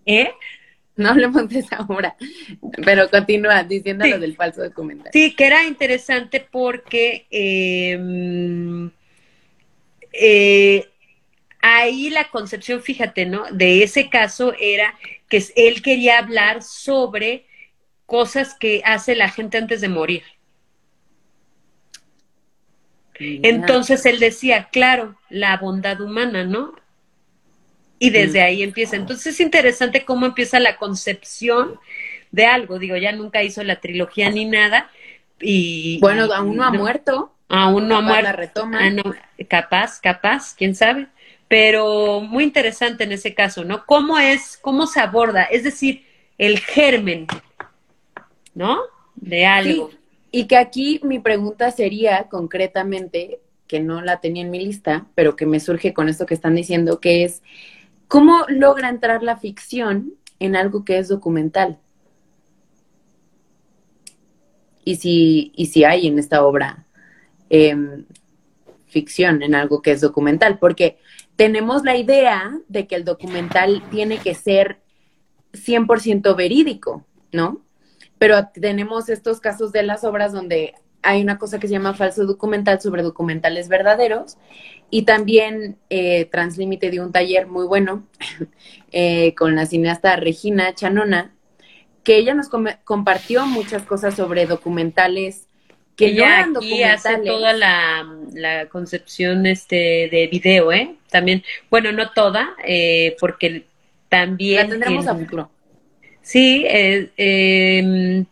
[0.07, 0.33] ¿Eh?
[0.97, 2.15] No hablemos de esa obra,
[2.85, 5.11] pero continúa diciendo lo del falso documental.
[5.13, 8.91] Sí, que era interesante porque em,
[10.13, 10.89] eh,
[11.61, 13.45] ahí la concepción, fíjate, ¿no?
[13.51, 17.47] De ese caso era que él quería hablar sobre
[18.07, 20.23] cosas que hace la gente antes de morir.
[23.21, 26.75] Entonces él decía, claro, la bondad humana, ¿no?
[27.99, 28.97] Y desde ahí empieza.
[28.97, 31.79] Entonces es interesante cómo empieza la concepción
[32.31, 32.79] de algo.
[32.79, 34.91] Digo, ya nunca hizo la trilogía ni nada.
[35.39, 37.35] Y, bueno, aún no ha muerto.
[37.51, 38.33] Aún no ha muerto.
[38.33, 38.79] retoma.
[38.81, 39.13] Ah,
[39.49, 41.09] capaz, capaz, quién sabe
[41.51, 43.85] pero muy interesante en ese caso, ¿no?
[43.85, 45.43] ¿Cómo es, cómo se aborda?
[45.43, 46.05] Es decir,
[46.39, 47.27] el germen,
[48.55, 48.79] ¿no?
[49.17, 49.91] De algo.
[50.31, 55.35] y que aquí mi pregunta sería concretamente, que no la tenía en mi lista, pero
[55.35, 57.43] que me surge con esto que están diciendo, que es,
[58.07, 61.81] ¿cómo logra entrar la ficción en algo que es documental?
[64.85, 66.87] Y si, y si hay en esta obra
[67.51, 68.07] em,
[68.87, 70.99] ficción en algo que es documental, porque
[71.37, 74.81] tenemos la idea de que el documental tiene que ser
[75.53, 77.61] 100% verídico, ¿no?
[78.19, 82.27] Pero tenemos estos casos de las obras donde hay una cosa que se llama falso
[82.27, 84.37] documental sobre documentales verdaderos
[84.91, 88.07] y también eh, Translímite dio un taller muy bueno
[88.93, 91.35] eh, con la cineasta Regina Chanona,
[92.05, 92.49] que ella nos
[92.85, 95.47] compartió muchas cosas sobre documentales
[96.01, 100.95] que ya aquí hace toda la, concepción este de video, ¿eh?
[101.11, 103.65] También, bueno, no toda, eh, porque
[104.09, 104.63] también...
[104.63, 105.51] La tendremos a futuro.
[106.23, 108.25] Sí, eh, em,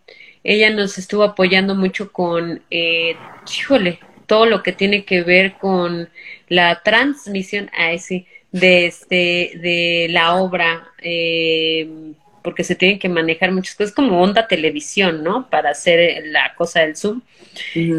[0.45, 3.17] ella nos estuvo apoyando mucho con, eh,
[3.59, 6.09] híjole, todo lo que tiene que ver con
[6.49, 10.89] la transmisión, ah, sí, de, este, de la obra.
[11.03, 15.49] Eh, porque se tienen que manejar muchas cosas, como onda televisión, ¿no?
[15.51, 17.23] Para hacer la cosa del Zoom.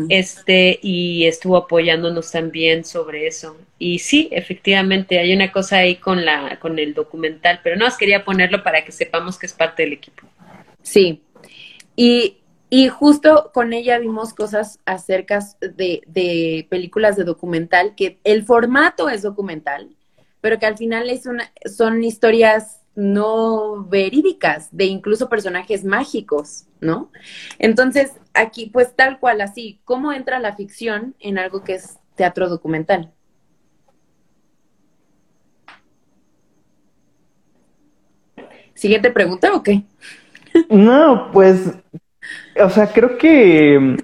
[0.10, 3.58] Este, y estuvo apoyándonos también sobre eso.
[3.78, 7.98] Y sí, efectivamente, hay una cosa ahí con la, con el documental, pero no más
[7.98, 10.28] quería ponerlo para que sepamos que es parte del equipo.
[10.82, 11.22] Sí.
[11.96, 12.38] Y,
[12.70, 19.10] y justo con ella vimos cosas acerca de, de películas de documental, que el formato
[19.10, 19.90] es documental,
[20.42, 27.12] pero que al final es una, son historias no verídicas, de incluso personajes mágicos, ¿no?
[27.58, 32.50] Entonces, aquí, pues tal cual, así, ¿cómo entra la ficción en algo que es teatro
[32.50, 33.14] documental?
[38.74, 39.84] ¿Siguiente pregunta o qué?
[40.70, 41.74] No, pues,
[42.62, 43.98] o sea, creo que,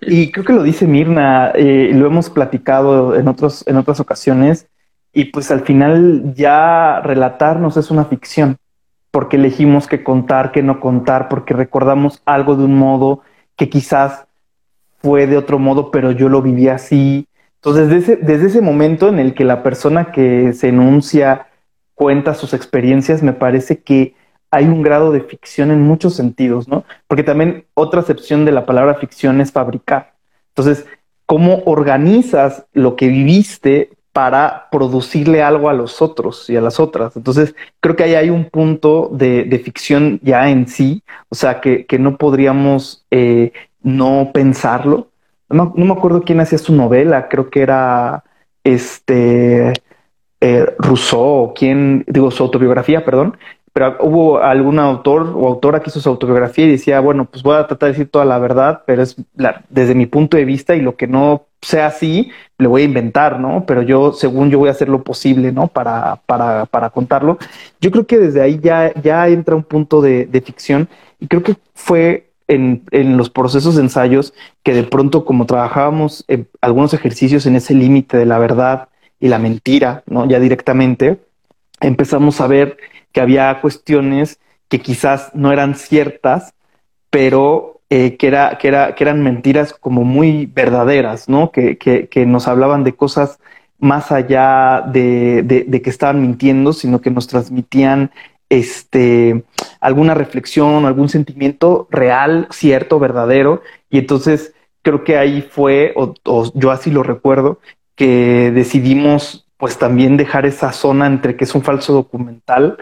[0.00, 4.68] y creo que lo dice Mirna, eh, lo hemos platicado en, otros, en otras ocasiones,
[5.12, 8.58] y pues al final ya relatarnos es una ficción,
[9.10, 13.22] porque elegimos qué contar, qué no contar, porque recordamos algo de un modo
[13.56, 14.26] que quizás
[15.00, 17.26] fue de otro modo, pero yo lo viví así.
[17.56, 21.48] Entonces, desde ese, desde ese momento en el que la persona que se enuncia
[21.94, 24.14] cuenta sus experiencias, me parece que
[24.50, 26.84] hay un grado de ficción en muchos sentidos, ¿no?
[27.06, 30.14] Porque también otra acepción de la palabra ficción es fabricar.
[30.50, 30.86] Entonces,
[31.26, 37.16] ¿cómo organizas lo que viviste para producirle algo a los otros y a las otras.
[37.16, 41.86] Entonces, creo que ahí hay un punto de, ficción ya en sí, o sea, que,
[42.00, 45.06] no podríamos eh, no pensarlo.
[45.48, 48.24] No, me acuerdo quién hacía su novela, creo que era
[48.64, 49.72] este
[50.40, 53.38] eh, Rousseau, quién, digo, su autobiografía, perdón,
[53.78, 57.54] pero hubo algún autor o autora que hizo su autobiografía y decía, bueno, pues voy
[57.54, 59.14] a tratar de decir toda la verdad, pero es
[59.68, 63.38] desde mi punto de vista y lo que no sea así, le voy a inventar,
[63.38, 63.66] ¿no?
[63.68, 65.68] Pero yo, según yo, voy a hacer lo posible, ¿no?
[65.68, 67.38] Para, para, para contarlo.
[67.80, 70.88] Yo creo que desde ahí ya, ya entra un punto de, de ficción
[71.20, 76.24] y creo que fue en, en, los procesos de ensayos que de pronto, como trabajábamos
[76.60, 78.88] algunos ejercicios en ese límite de la verdad
[79.20, 80.28] y la mentira, ¿no?
[80.28, 81.20] Ya directamente,
[81.80, 82.76] empezamos a ver
[83.18, 84.38] que había cuestiones
[84.68, 86.54] que quizás no eran ciertas,
[87.10, 91.50] pero eh, que, era, que, era, que eran mentiras como muy verdaderas, ¿no?
[91.50, 93.40] Que, que, nos hablaban de cosas
[93.80, 98.12] más allá de, de, que estaban mintiendo, sino que nos transmitían
[98.50, 99.42] este,
[99.80, 103.62] alguna reflexión, algún sentimiento real, cierto, verdadero.
[103.90, 106.14] Y entonces creo que ahí fue, o,
[106.54, 107.58] yo así lo recuerdo,
[107.96, 112.78] que decidimos pues también dejar esa zona entre que es un falso documental,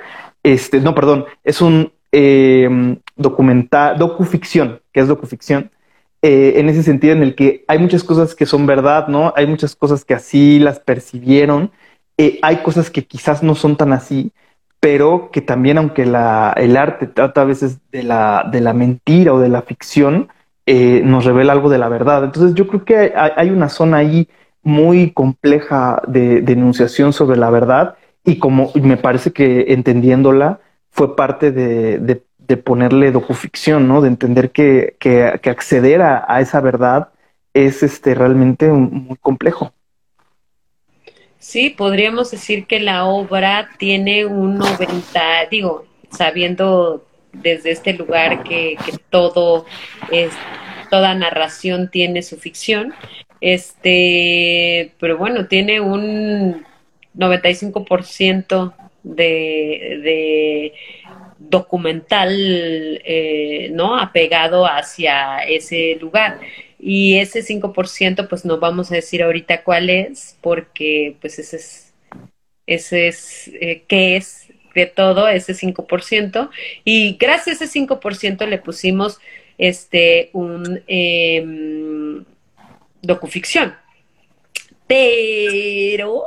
[0.47, 5.71] este, no, perdón, es un eh, documental, docuficción, que es docuficción,
[6.23, 9.33] eh, en ese sentido en el que hay muchas cosas que son verdad, ¿no?
[9.37, 11.73] Hay muchas cosas que así las percibieron,
[12.17, 14.33] eh, hay cosas que quizás no son tan así,
[14.79, 19.35] pero que también aunque la, el arte trata a veces de la, de la mentira
[19.35, 20.29] o de la ficción,
[20.67, 22.23] eh, nos revela algo de la verdad.
[22.25, 24.29] Entonces yo creo que hay, una zona ahí
[24.63, 27.97] muy compleja de, denunciación sobre la verdad
[28.27, 30.61] y como me parece que entendiéndola
[30.91, 34.01] fue parte de, de, ponerle docuficción, ¿no?
[34.01, 37.11] De entender que, que, acceder a, esa verdad
[37.55, 39.73] es este, realmente muy complejo.
[41.39, 45.21] Sí, podríamos decir que la obra tiene un 90,
[45.51, 48.77] digo, sabiendo desde este lugar que,
[49.11, 49.67] todo
[50.11, 50.33] es,
[50.91, 52.95] toda narración tiene su ficción,
[53.41, 56.65] este, pero bueno, tiene un
[57.17, 60.73] 95% de, de
[61.39, 62.33] documental,
[63.05, 63.99] eh, ¿no?
[63.99, 66.41] Apegado hacia ese lugar.
[66.79, 71.95] Y ese 5%, pues no vamos a decir ahorita cuál es, porque pues ese es,
[72.67, 76.51] ese es, eh, ¿qué es de todo ese 5%?
[76.85, 79.19] Y gracias a ese 5% le pusimos
[79.59, 82.25] este, un em,
[83.03, 83.75] docuficción.
[84.87, 86.25] Pero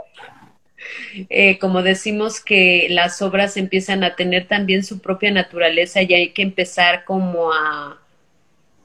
[1.29, 6.29] eh, como decimos que las obras empiezan a tener también su propia naturaleza y hay
[6.29, 7.99] que empezar como a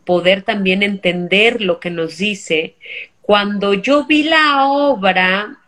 [0.04, 2.76] poder también entender lo que nos dice.
[3.22, 5.58] Cuando yo vi la obra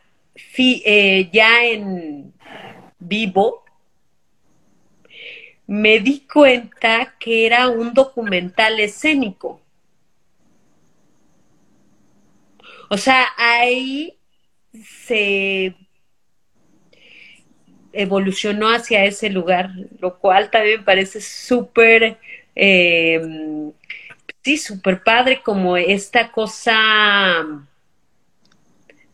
[0.58, 2.32] eh, ya en
[2.98, 3.64] vivo,
[5.66, 9.60] me di cuenta que era un documental escénico.
[12.88, 14.16] O sea, ahí
[14.84, 15.74] se
[17.96, 22.18] evolucionó hacia ese lugar, lo cual también parece súper
[22.54, 23.20] eh,
[24.46, 27.44] sí, súper padre como esta cosa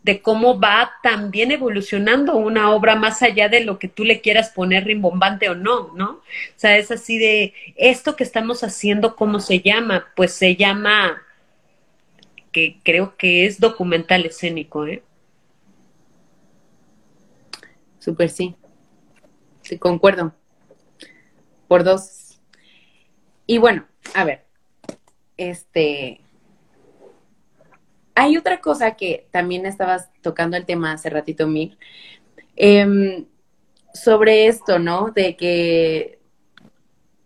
[0.03, 4.49] de cómo va también evolucionando una obra más allá de lo que tú le quieras
[4.49, 6.11] poner rimbombante o no, ¿no?
[6.11, 6.21] O
[6.55, 10.05] sea, es así de, esto que estamos haciendo, ¿cómo se llama?
[10.15, 11.21] Pues se llama,
[12.51, 15.01] que creo que es documental escénico, ¿eh?
[17.97, 18.55] Súper, sí.
[19.63, 20.33] Sí, concuerdo.
[21.67, 22.39] Por dos.
[23.47, 24.45] Y bueno, a ver,
[25.37, 26.21] este,
[28.15, 31.77] hay otra cosa que también estabas tocando el tema hace ratito, Mir,
[32.55, 33.25] em,
[33.93, 35.11] sobre esto, ¿no?
[35.11, 36.19] De que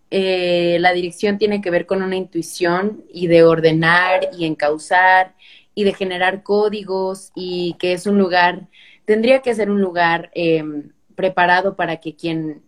[0.09, 5.35] eh, la dirección tiene que ver con una intuición y de ordenar y encauzar
[5.75, 8.67] y de generar códigos y que es un lugar,
[9.05, 12.61] tendría que ser un lugar em, preparado para que quien,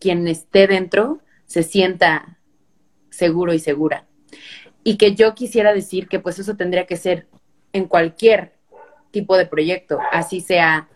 [0.00, 2.38] quien esté dentro se sienta
[3.10, 4.06] seguro y segura
[4.84, 7.26] y que yo quisiera decir que pues eso tendría que ser
[7.72, 8.52] en cualquier
[9.10, 10.88] tipo de proyecto, así sea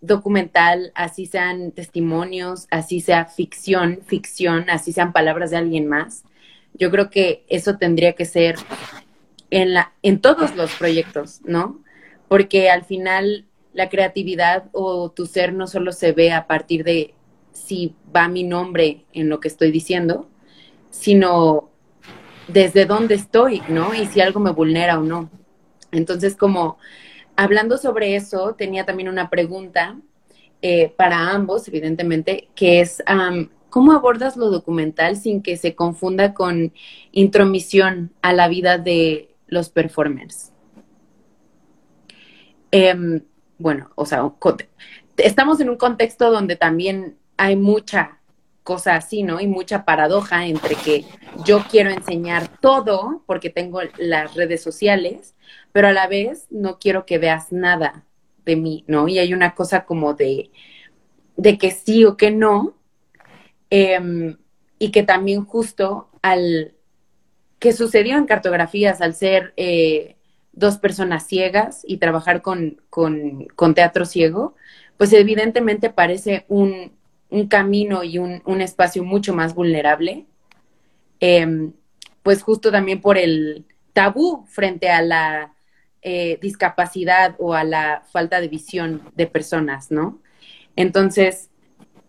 [0.00, 6.24] documental, así sean testimonios, así sea ficción, ficción, así sean palabras de alguien más.
[6.72, 8.56] Yo creo que eso tendría que ser
[9.50, 11.82] en, la, en todos los proyectos, ¿no?
[12.28, 13.45] Porque al final
[13.76, 17.14] la creatividad o tu ser no solo se ve a partir de
[17.52, 20.28] si va mi nombre en lo que estoy diciendo,
[20.90, 21.68] sino
[22.48, 23.94] desde dónde estoy, ¿no?
[23.94, 25.30] Y si algo me vulnera o no.
[25.92, 26.78] Entonces, como
[27.36, 29.98] hablando sobre eso, tenía también una pregunta
[30.62, 33.02] eh, para ambos, evidentemente, que es,
[33.68, 36.72] ¿cómo abordas lo documental sin que se confunda con
[37.12, 40.52] intromisión a la vida de los performers?
[42.70, 43.20] Em,
[43.58, 44.30] bueno, o sea,
[45.16, 48.20] estamos en un contexto donde también hay mucha
[48.62, 49.40] cosa así, ¿no?
[49.40, 51.04] Y mucha paradoja entre que
[51.44, 55.36] yo quiero enseñar todo porque tengo las redes sociales,
[55.72, 58.04] pero a la vez no quiero que veas nada
[58.44, 59.08] de mí, ¿no?
[59.08, 60.50] Y hay una cosa como de,
[61.36, 62.76] de que sí o que no,
[63.70, 64.36] em,
[64.78, 66.74] y que también justo al
[67.58, 70.15] que sucedió en cartografías, al ser eh,
[70.56, 74.56] dos personas ciegas y trabajar con, con, teatro ciego,
[74.96, 76.92] pues evidentemente parece un,
[77.28, 80.26] un camino y un, espacio mucho más vulnerable,
[81.20, 81.72] em,
[82.22, 85.54] pues justo también por el tabú frente a la
[86.02, 90.20] eh, discapacidad o a la falta de visión de personas, ¿no?
[90.74, 91.50] Entonces,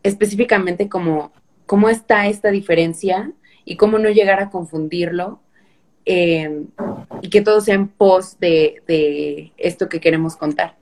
[0.03, 1.31] específicamente como
[1.65, 3.31] cómo está esta diferencia
[3.65, 5.41] y cómo no llegar a confundirlo
[6.09, 6.63] eh,
[7.21, 10.75] y que todo sea en pos de, esto que queremos contar.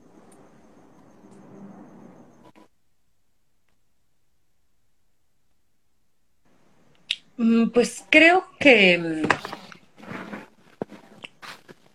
[7.36, 9.24] Mm, pues creo que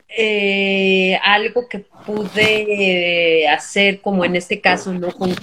[0.09, 5.11] eh, algo que pude hacer, como en este caso, ¿no?
[5.13, 5.34] Con,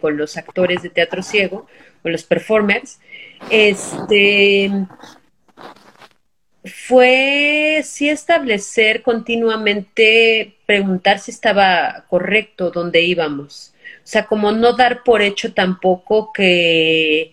[0.00, 1.66] con, los actores de teatro ciego,
[2.02, 2.98] o los performers,
[3.50, 4.70] este
[6.66, 13.74] fue sí establecer continuamente, preguntar si estaba correcto donde íbamos.
[13.98, 17.32] O sea, como no dar por hecho tampoco que,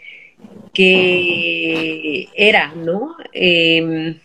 [0.74, 3.16] que era, ¿no?
[3.32, 4.18] Em,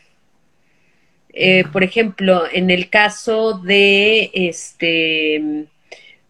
[1.32, 5.66] eh, por ejemplo, en el caso de este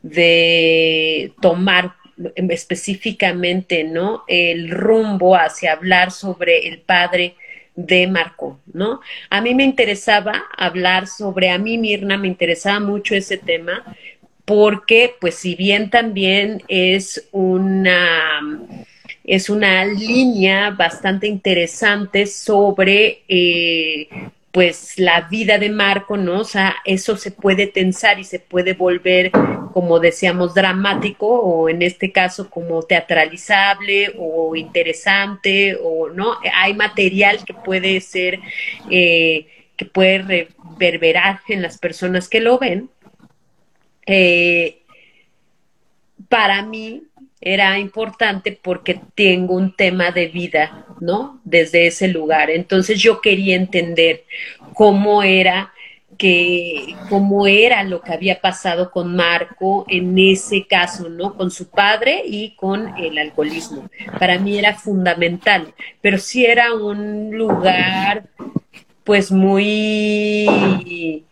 [0.03, 1.95] de tomar
[2.37, 4.25] específicamente, ¿no?
[4.29, 7.37] El rumbo hacia hablar sobre el padre
[7.79, 9.01] de Marco, ¿no?
[9.31, 13.85] A mí me interesaba hablar sobre, a mí Mirna me interesaba mucho ese tema
[14.45, 18.41] porque, pues, si bien también es una
[19.23, 24.09] es una línea bastante interesante sobre eh,
[24.53, 26.41] pues la vida de Marco, ¿no?
[26.41, 29.31] O sea, eso se puede tensar y se puede volver,
[29.73, 36.39] como decíamos, dramático o en este caso como teatralizable o interesante o, ¿no?
[36.55, 38.41] Hay material que puede ser,
[38.91, 39.47] eh,
[39.77, 42.89] que puede reverberar en las personas que lo ven.
[44.07, 44.83] Eh,
[46.29, 47.03] para mí,
[47.41, 51.41] era importante porque tengo un tema de vida, ¿no?
[51.45, 52.51] Desde ese lugar.
[52.51, 54.25] Entonces yo quería entender
[54.75, 55.73] cómo era
[56.17, 61.37] que cómo era lo que había pasado con Marco en ese caso, ¿no?
[61.37, 63.89] Con su padre y con el alcoholismo.
[64.19, 68.25] Para mí era fundamental, pero sí era un lugar
[69.05, 71.25] pues muy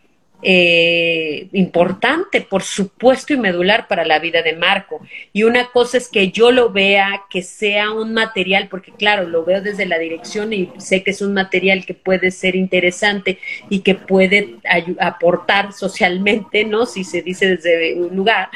[0.43, 5.01] eh, importante, por supuesto, y medular para la vida de Marco.
[5.33, 9.43] Y una cosa es que yo lo vea, que sea un material, porque claro, lo
[9.43, 13.79] veo desde la dirección y sé que es un material que puede ser interesante y
[13.79, 14.57] que puede
[14.99, 16.85] aportar socialmente, ¿no?
[16.85, 18.49] Si se dice desde un lugar.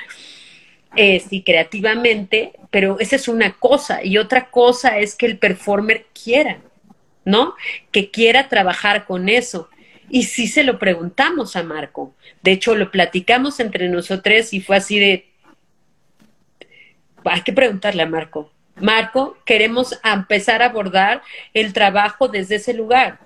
[0.95, 4.03] Eh, creativamente, pero esa es una cosa.
[4.03, 6.59] Y otra cosa es que el performer quiera,
[7.23, 7.55] ¿no?
[7.91, 9.69] Que quiera trabajar con eso
[10.11, 12.13] y sí se lo preguntamos a Marco.
[12.43, 15.29] De hecho, lo platicamos entre nosotros y fue así de,
[17.23, 18.51] hay que preguntarle a Marco.
[18.75, 21.21] Marco, queremos empezar a abordar
[21.53, 23.19] el trabajo desde ese lugar.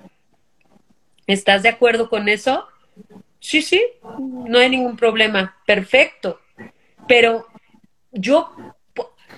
[1.25, 2.67] ¿Estás de acuerdo con eso?
[3.39, 3.83] Sí, sí,
[4.19, 5.57] no hay ningún problema.
[5.65, 6.39] Perfecto.
[7.07, 7.47] Pero
[8.11, 8.55] yo,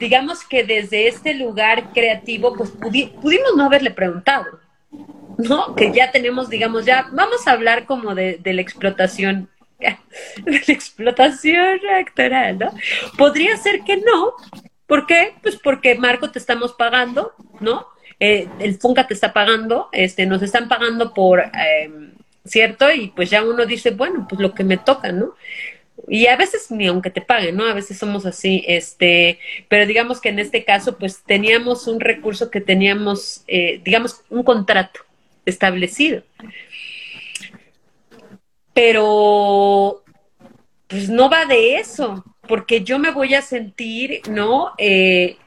[0.01, 4.66] digamos que desde este lugar creativo, pues pudimos no haberle preguntado.
[5.37, 5.75] ¿No?
[5.75, 11.79] Que ya tenemos, digamos, ya vamos a hablar como de, la explotación, de la explotación
[11.99, 12.73] actoral, ¿no?
[13.17, 14.33] Podría ser que no.
[14.85, 15.33] ¿Por qué?
[15.41, 17.87] Pues porque Marco te estamos pagando, ¿no?
[18.19, 22.13] Eh, el Funca te está pagando, este, nos están pagando por, em,
[22.45, 22.91] ¿cierto?
[22.91, 25.35] Y pues ya uno dice, bueno, pues lo que me toca, ¿no?
[26.07, 27.65] y a veces ni aunque te paguen, ¿no?
[27.65, 32.51] A veces somos así, este, pero digamos que en este caso, pues teníamos un recurso
[32.51, 35.06] que teníamos, eh, digamos, un contrato
[35.47, 36.23] establecido.
[38.73, 40.03] Pero,
[40.87, 44.73] pues no va de eso, porque yo me voy a sentir, ¿no?
[44.77, 45.37] Eh,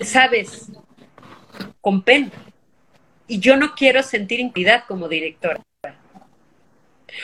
[0.00, 0.72] Sabes,
[1.80, 2.30] con pena.
[3.26, 5.60] Y yo no quiero sentir impunidad como directora.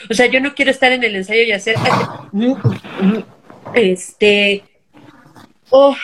[0.08, 1.76] O sea, yo no quiero estar en el ensayo y hacer
[3.74, 4.62] este
[5.70, 5.96] oh,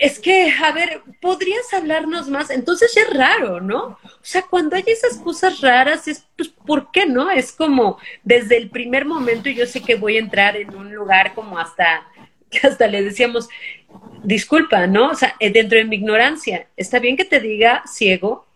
[0.00, 2.48] es que, a ver, ¿podrías hablarnos más?
[2.48, 3.98] Entonces es raro, ¿no?
[4.02, 7.30] O sea, cuando hay esas cosas raras, es, pues, ¿por qué no?
[7.30, 11.34] Es como desde el primer momento yo sé que voy a entrar en un lugar
[11.34, 12.08] como hasta,
[12.62, 13.50] hasta le decíamos,
[14.24, 15.10] disculpa, ¿no?
[15.10, 18.46] O sea, eh, dentro de mi ignorancia, ¿está bien que te diga ciego?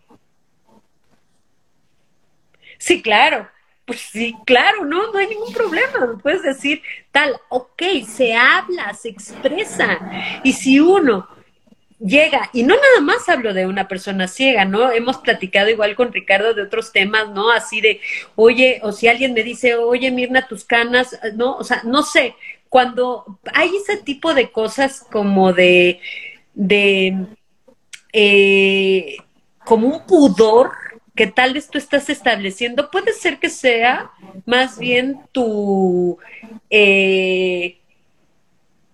[2.79, 3.47] Sí, claro.
[3.85, 6.17] Pues sí, claro, no, no hay ningún problema.
[6.23, 6.81] Puedes decir
[7.11, 10.41] tal, ok, se habla, se expresa.
[10.43, 11.34] Y si uno
[11.99, 14.91] llega, y no nada más hablo de una persona ciega, ¿no?
[14.91, 17.51] Hemos platicado igual con Ricardo de otros temas, ¿no?
[17.51, 18.01] Así de,
[18.35, 21.55] oye, o si alguien me dice, oye, Mirna, tus canas, ¿no?
[21.55, 22.35] O sea, no sé,
[22.69, 25.99] cuando hay ese tipo de cosas como de,
[26.53, 27.25] de,
[28.11, 29.17] eh,
[29.63, 30.71] como un pudor
[31.15, 34.11] que tal vez tú estás estableciendo, puede ser que sea
[34.45, 36.17] más bien tu,
[36.69, 37.77] eh,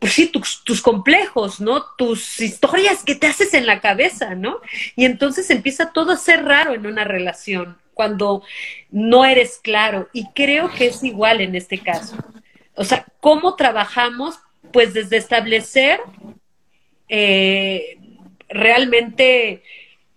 [0.02, 1.84] pues sí, tus, tus, complejos, ¿no?
[1.96, 4.60] Tus historias que te haces en la cabeza, ¿no?
[4.96, 8.42] Y entonces empieza todo a ser raro en una relación cuando
[8.90, 10.10] no eres claro.
[10.12, 12.18] Y creo que es igual en este caso.
[12.74, 14.40] O sea, ¿cómo trabajamos?
[14.74, 16.00] Pues desde establecer
[17.08, 18.00] eh,
[18.50, 19.62] realmente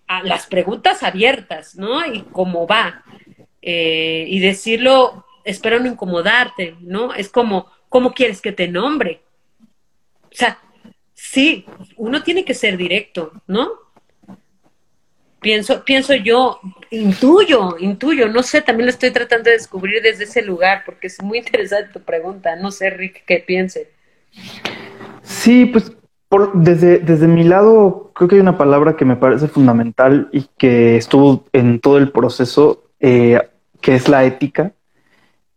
[0.07, 2.03] a las preguntas abiertas, ¿no?
[2.11, 3.03] Y cómo va.
[3.61, 7.13] Eh, y decirlo, espero no incomodarte, ¿no?
[7.13, 9.21] Es como, ¿cómo quieres que te nombre?
[10.35, 10.59] O sea,
[11.13, 11.65] sí,
[11.95, 13.69] uno tiene que ser directo, ¿no?
[15.39, 16.59] Pienso, pienso yo,
[16.89, 21.23] intuyo, intuyo, no sé, también lo estoy tratando de descubrir desde ese lugar, porque es
[21.23, 23.91] muy interesante tu pregunta, no sé, Rick, qué piense.
[25.21, 25.93] Sí, pues
[26.53, 30.97] desde, desde mi lado, creo que hay una palabra que me parece fundamental y que
[30.97, 33.39] estuvo en todo el proceso, eh,
[33.79, 34.73] que es la ética.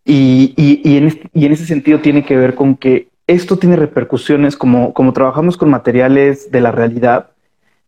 [0.04, 4.92] Y, y, y, en ese sentido tiene que ver con que esto tiene repercusiones, como,
[4.94, 7.30] como trabajamos con materiales de la realidad,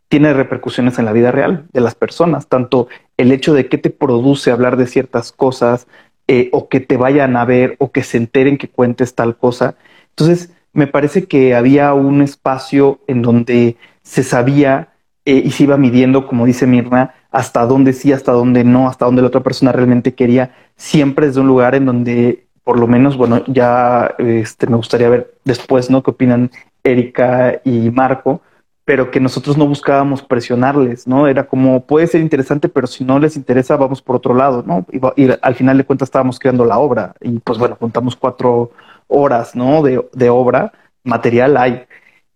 [0.09, 3.91] tiene repercusiones en la vida real de las personas, tanto el hecho de que te
[3.91, 5.87] produce hablar de ciertas cosas,
[6.29, 9.75] eh, o que te vayan a ver, o que se enteren que cuentes tal cosa.
[10.11, 14.91] Entonces, me parece que había un espacio en donde se sabía
[15.25, 19.07] eh, y se iba midiendo, como dice Mirna, hasta dónde sí, hasta dónde no, hasta
[19.07, 23.17] dónde la otra persona realmente quería, siempre desde un lugar en donde, por lo menos,
[23.17, 26.03] bueno, ya este, me gustaría ver después, ¿no?
[26.03, 26.51] ¿Qué opinan
[26.85, 28.43] Erika y Marco?
[28.85, 31.27] Pero que nosotros no buscábamos presionarles, ¿no?
[31.27, 34.87] Era como, puede ser interesante, pero si no les interesa, vamos por otro lado, ¿no?
[35.17, 38.73] Y, al final de cuentas estábamos creando la obra y pues bueno, juntamos cuatro
[39.09, 39.83] horas, ¿no?
[39.83, 40.73] De, de obra,
[41.05, 41.85] material hay.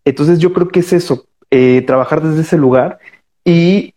[0.04, 2.98] Entonces yo creo que es eso, eh, trabajar desde ese lugar
[3.44, 3.94] y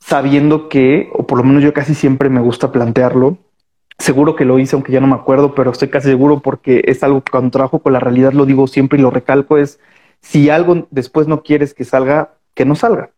[0.00, 3.38] sabiendo que, o por lo menos yo casi siempre me gusta plantearlo,
[3.98, 7.02] seguro que lo hice, aunque ya no me acuerdo, pero estoy casi seguro porque es
[7.02, 9.80] algo que cuando trabajo con la realidad lo digo siempre y lo recalco, es
[10.20, 13.10] si algo después no quieres que salga, que no salga,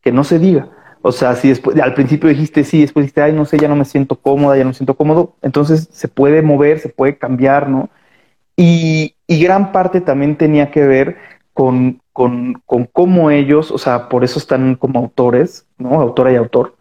[0.00, 0.70] que no se diga.
[1.02, 3.76] O sea, si después, al principio dijiste sí, después dijiste, ay, no sé, ya no
[3.76, 7.68] me siento cómoda, ya no me siento cómodo, entonces se puede mover, se puede cambiar,
[7.68, 7.90] ¿no?
[8.56, 11.16] Y, gran parte también tenía que ver
[11.54, 16.00] con, con, con, cómo ellos, o sea, por eso están como autores, ¿no?
[16.00, 16.76] Autora y autor,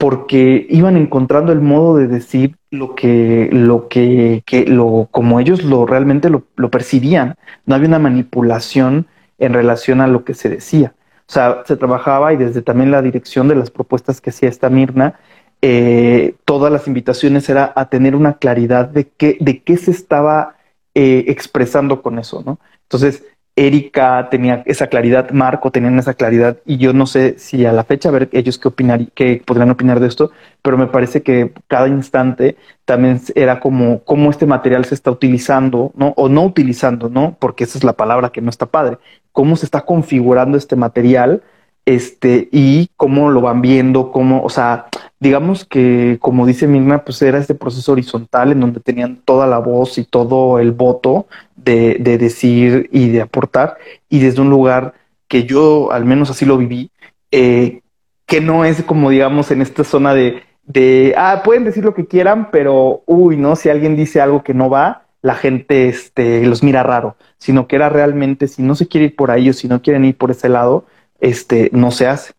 [0.00, 5.62] porque iban encontrando el modo de decir lo que, lo que, que lo, como ellos
[5.62, 7.34] lo realmente lo, percibían.
[7.66, 10.94] No había una manipulación en relación a lo que se decía.
[11.28, 14.70] O sea, se trabajaba y desde también la dirección de las propuestas que hacía esta
[14.70, 15.20] Mirna,
[15.60, 20.56] eh, todas las invitaciones era a tener una claridad de qué, de qué se estaba
[20.94, 22.58] eh, expresando con eso, ¿no?
[22.84, 23.22] Entonces,
[23.60, 27.84] Erika tenía esa claridad, Marco tenían esa claridad, y yo no sé si a la
[27.84, 30.30] fecha, ver ellos qué opinar, qué podrían opinar de esto,
[30.62, 32.56] pero me parece que cada instante
[32.86, 36.14] también era como cómo este material se está utilizando, ¿no?
[36.16, 37.36] O no utilizando, ¿no?
[37.38, 38.96] Porque esa es la palabra que no está padre.
[39.32, 41.42] Cómo se está configurando este material,
[41.84, 44.86] este, y cómo lo van viendo, cómo, o sea,
[45.18, 49.58] digamos que, como dice Mirna, pues era este proceso horizontal en donde tenían toda la
[49.58, 51.26] voz y todo el voto
[51.56, 53.76] de, de, decir y de aportar,
[54.08, 54.94] y desde un lugar
[55.28, 56.90] que yo al menos así lo viví,
[57.30, 57.80] eh,
[58.26, 62.06] que no es como, digamos, en esta zona de, de, ah, pueden decir lo que
[62.06, 63.56] quieran, pero, uy, ¿no?
[63.56, 67.76] Si alguien dice algo que no va, la gente este, los mira raro, sino que
[67.76, 70.30] era realmente, si no se quiere ir por ahí o si no quieren ir por
[70.30, 70.86] ese lado,
[71.20, 72.32] este, no se hace.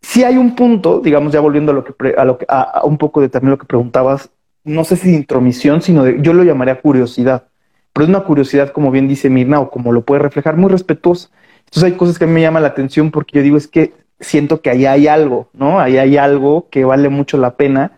[0.00, 2.98] Si hay un punto, digamos, ya volviendo a lo que, a, lo que a, un
[2.98, 4.30] poco de también lo que preguntabas,
[4.64, 7.48] no sé si de intromisión, sino de, yo lo llamaría curiosidad,
[7.92, 11.30] pero es una curiosidad, como bien dice Mirna, o como lo puede reflejar, muy respetuosa.
[11.60, 13.92] Entonces hay cosas que a mí me llaman la atención porque yo digo, es que
[14.18, 15.80] siento que ahí hay algo, ¿no?
[15.80, 17.92] Ahí hay algo que vale mucho la pena,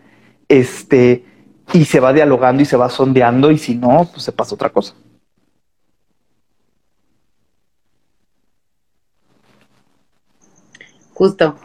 [0.47, 1.23] este,
[1.73, 4.69] y se va dialogando y se va sondeando, y si no, pues se pasa otra
[4.69, 4.95] cosa.
[11.15, 11.57] Justo,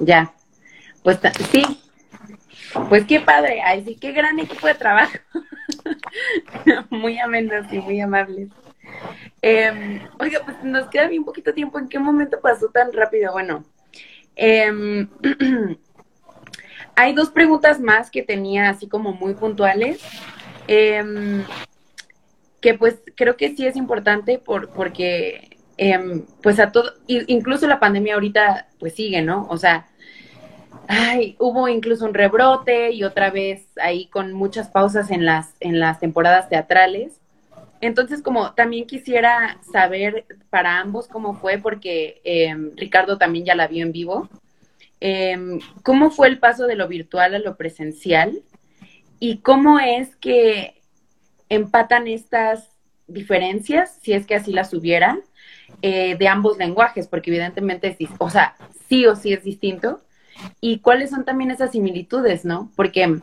[0.00, 0.32] ya.
[1.02, 1.20] Pues
[1.52, 1.62] sí,
[2.88, 5.18] pues qué padre, ay sí, qué gran equipo de trabajo.
[6.90, 8.48] muy amenos y muy amables.
[9.42, 11.78] Eh, oiga, pues nos queda bien poquito tiempo.
[11.78, 13.32] ¿En qué momento pasó tan rápido?
[13.32, 13.64] Bueno,
[14.34, 15.06] eh,
[16.96, 20.00] hay dos preguntas más que tenía así como muy puntuales.
[20.68, 21.44] Eh,
[22.62, 27.80] que pues creo que sí es importante por, porque Em, pues a todo, incluso la
[27.80, 29.46] pandemia ahorita pues sigue, ¿no?
[29.50, 29.86] O sea,
[30.88, 35.78] ay, hubo incluso un rebrote y otra vez ahí con muchas pausas en las, en
[35.78, 37.20] las temporadas teatrales.
[37.82, 43.68] Entonces, como también quisiera saber para ambos cómo fue, porque em, Ricardo también ya la
[43.68, 44.28] vio en vivo.
[45.00, 48.42] em, cómo fue el paso de lo virtual a lo presencial
[49.20, 50.80] y cómo es que
[51.50, 52.70] empatan estas
[53.06, 55.18] diferencias, si es que así las hubiera,
[55.82, 58.56] eh, de ambos lenguajes, porque evidentemente es, o sea,
[58.88, 60.00] sí o sí es distinto,
[60.60, 62.70] y cuáles son también esas similitudes, ¿no?
[62.76, 63.20] Porque,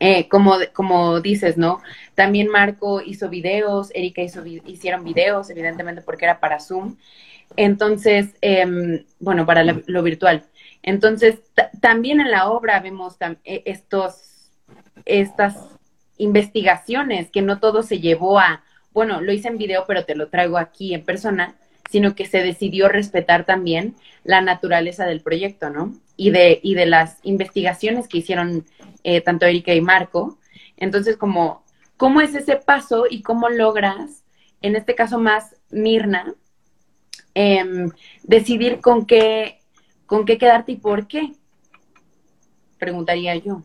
[0.00, 1.80] eh, como, como dices, ¿no?
[2.14, 6.96] También Marco hizo videos, Erika hizo, hicieron videos, evidentemente porque era para Zoom,
[7.56, 10.44] entonces, em, bueno, para lo, virtual.
[10.82, 11.40] Entonces,
[11.80, 14.50] también en la obra vemos e, estos,
[15.04, 15.56] estas
[16.18, 18.62] investigaciones, que no todo se llevó a,
[18.92, 21.56] bueno, lo hice en video, pero te lo traigo aquí en persona,
[21.88, 25.94] sino que se decidió respetar también la naturaleza del proyecto, ¿no?
[26.16, 28.66] Y de, y de las investigaciones que hicieron
[29.04, 30.38] eh, tanto Erika y Marco.
[30.76, 34.24] Entonces, ¿cómo es ese paso y cómo logras,
[34.60, 36.34] en este caso más Mirna,
[37.34, 37.90] em,
[38.22, 39.60] decidir con qué,
[40.06, 41.32] con qué quedarte y por qué?
[42.78, 43.62] Preguntaría yo.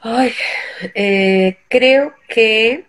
[0.00, 0.32] Ay,
[0.94, 2.86] eh, creo que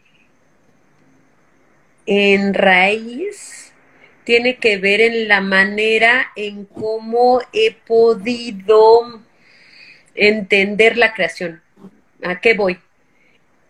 [2.07, 3.73] en raíz
[4.23, 9.21] tiene que ver en la manera en cómo he podido
[10.15, 11.61] entender la creación.
[12.23, 12.79] ¿A qué voy?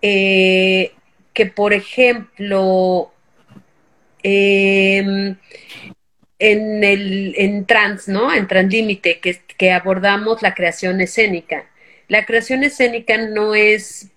[0.01, 0.93] Eh,
[1.33, 3.11] que por ejemplo,
[4.23, 5.35] em,
[6.39, 8.33] en el en trans, ¿no?
[8.33, 11.67] En translímite, que, que abordamos la creación escénica
[12.07, 14.09] la creación escénica no es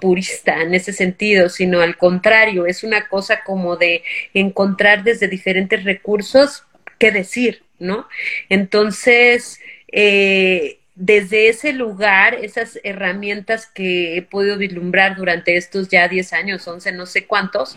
[0.00, 4.02] purista en ese sentido, sino al contrario, es una cosa como de
[4.34, 6.64] encontrar desde diferentes recursos
[6.98, 8.06] qué decir, ¿no?
[8.48, 9.60] Entonces,
[9.90, 16.68] eh, desde ese lugar, esas herramientas que he podido vislumbrar durante estos ya 10 años,
[16.68, 17.76] 11, no sé cuántos,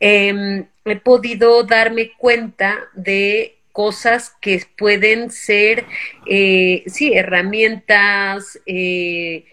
[0.00, 5.84] em, he podido darme cuenta de cosas que pueden ser,
[6.26, 9.44] eh, sí, herramientas, eh,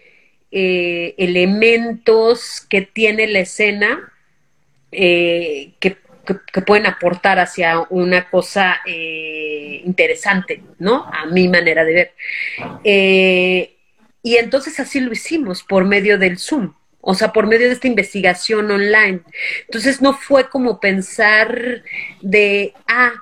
[0.52, 4.12] eh, elementos que tiene la escena
[4.90, 5.96] que,
[6.66, 11.04] pueden aportar hacia una cosa interesante, ¿no?
[11.12, 12.12] A mi manera de ver.
[14.22, 17.88] y entonces así lo hicimos por medio del Zoom o sea, por medio de esta
[17.88, 19.20] investigación online.
[19.66, 21.82] Entonces no fue como pensar
[22.22, 23.12] de, ah,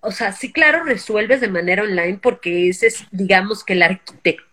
[0.00, 4.45] o sea, sí, claro, resuelves de manera online porque esa es, digamos que la arquitectura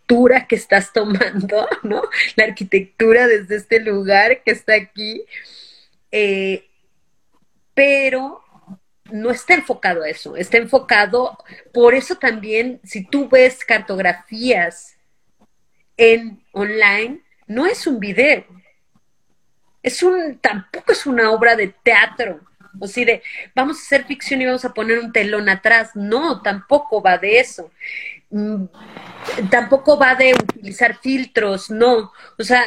[0.48, 2.04] que estás tomando, ¿no?
[2.36, 5.26] La arquitectura desde este lugar que está aquí,
[6.12, 6.68] eh,
[7.74, 8.44] pero
[9.12, 11.38] no está enfocado a eso, está enfocado,
[11.74, 14.96] por eso también, si tú ves cartografías
[15.98, 18.46] en online, no es un video,
[19.82, 22.42] es un, tampoco es una obra de teatro,
[22.80, 23.24] o sea, de
[23.54, 25.92] vamos a hacer ficción y vamos a poner un telón atrás.
[25.94, 27.72] No, tampoco va de eso.
[28.34, 28.66] Mm,
[29.52, 32.12] tampoco va de utilizar filtros, no.
[32.40, 32.64] O sea,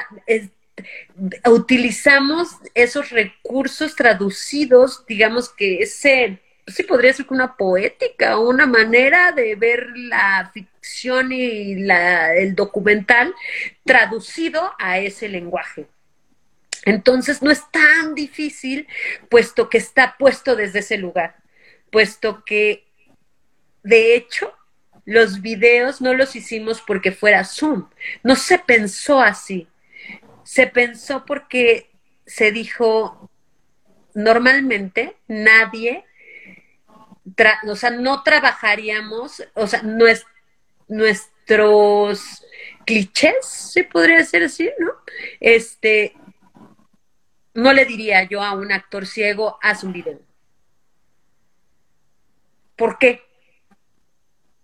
[1.51, 9.57] utilizamos esos recursos traducidos, digamos que ese, sí podría ser una poética, una manera de
[9.57, 13.35] ver la ficción y la, el documental
[13.85, 15.89] traducido a ese lenguaje.
[16.85, 18.87] Entonces no es tan difícil,
[19.29, 21.35] puesto que está puesto desde ese lugar,
[21.91, 22.85] puesto que,
[23.83, 24.53] de hecho,
[25.07, 27.89] los videos no los hicimos porque fuera Zoom,
[28.23, 29.69] no se pensó así,
[30.43, 31.91] se pensó porque
[32.27, 33.31] se dijo,
[34.15, 36.05] normalmente nadie,
[37.69, 39.83] o sea, no trabajaríamos, o sea,
[40.89, 42.45] nuestros
[42.85, 44.93] clichés, se podría decir así, ¿no?
[45.41, 46.15] Este,
[47.55, 50.21] no le diría yo a un actor ciego, haz un video.
[52.77, 53.26] ¿Por qué?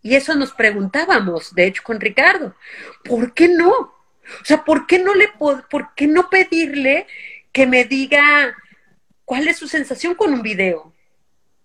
[0.03, 2.55] Y eso nos preguntábamos, de hecho, con Ricardo.
[3.05, 3.71] ¿Por qué no?
[3.71, 7.07] O sea, ¿por qué no le por qué no pedirle
[7.53, 8.57] que me diga
[9.25, 10.93] cuál es su sensación con un video?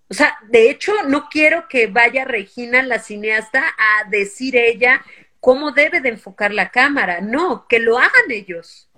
[0.08, 5.04] O sea, de hecho, no quiero que vaya Regina, la cineasta, a decir ella
[5.40, 7.20] cómo debe de enfocar la cámara.
[7.20, 8.88] No, que lo hagan ellos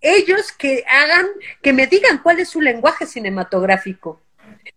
[0.00, 1.26] ellos que hagan,
[1.62, 4.20] que me digan cuál es su lenguaje cinematográfico.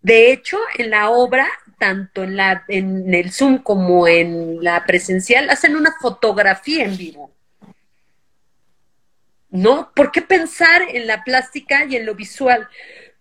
[0.02, 1.48] De hecho, en la obra,
[1.78, 7.32] tanto en, la, en el Zoom como en la presencial, hacen una fotografía en vivo.
[9.50, 9.92] ¿No?
[9.96, 12.68] ¿Por qué pensar en la plástica y en lo visual?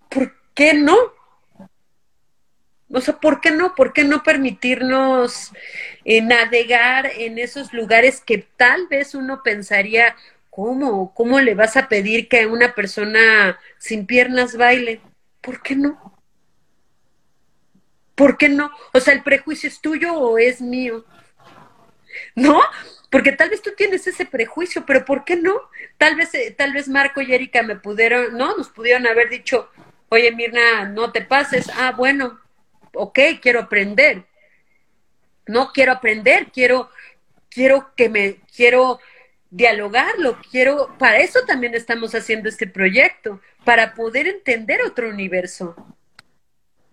[0.08, 0.96] ¿Por qué no?
[2.90, 3.74] O sea, ¿por qué no?
[3.74, 5.52] ¿Por qué no permitirnos
[6.04, 10.16] eh, navegar en esos lugares que tal vez uno pensaría,
[10.54, 11.12] ¿Cómo?
[11.14, 15.00] ¿Cómo le vas a pedir que una persona sin piernas baile?
[15.40, 16.13] ¿Por qué no?
[18.14, 18.70] ¿Por qué no?
[18.92, 21.04] O sea, ¿el prejuicio es tuyo o es mío?
[22.34, 22.60] ¿No?
[23.10, 25.54] Porque tal vez tú tienes ese prejuicio, pero ¿por qué no?
[25.98, 28.56] Tal vez, eh, tal vez Marco y Erika me pudieron, ¿no?
[28.56, 29.70] Nos pudieron haber dicho,
[30.08, 31.68] oye Mirna, no te pases.
[31.76, 32.40] Ah, bueno,
[32.92, 34.24] ok, quiero aprender.
[35.46, 36.90] No quiero aprender, quiero,
[37.50, 38.98] quiero que me, quiero
[39.50, 45.76] dialogarlo, quiero, para eso también estamos haciendo este proyecto, para poder entender otro universo.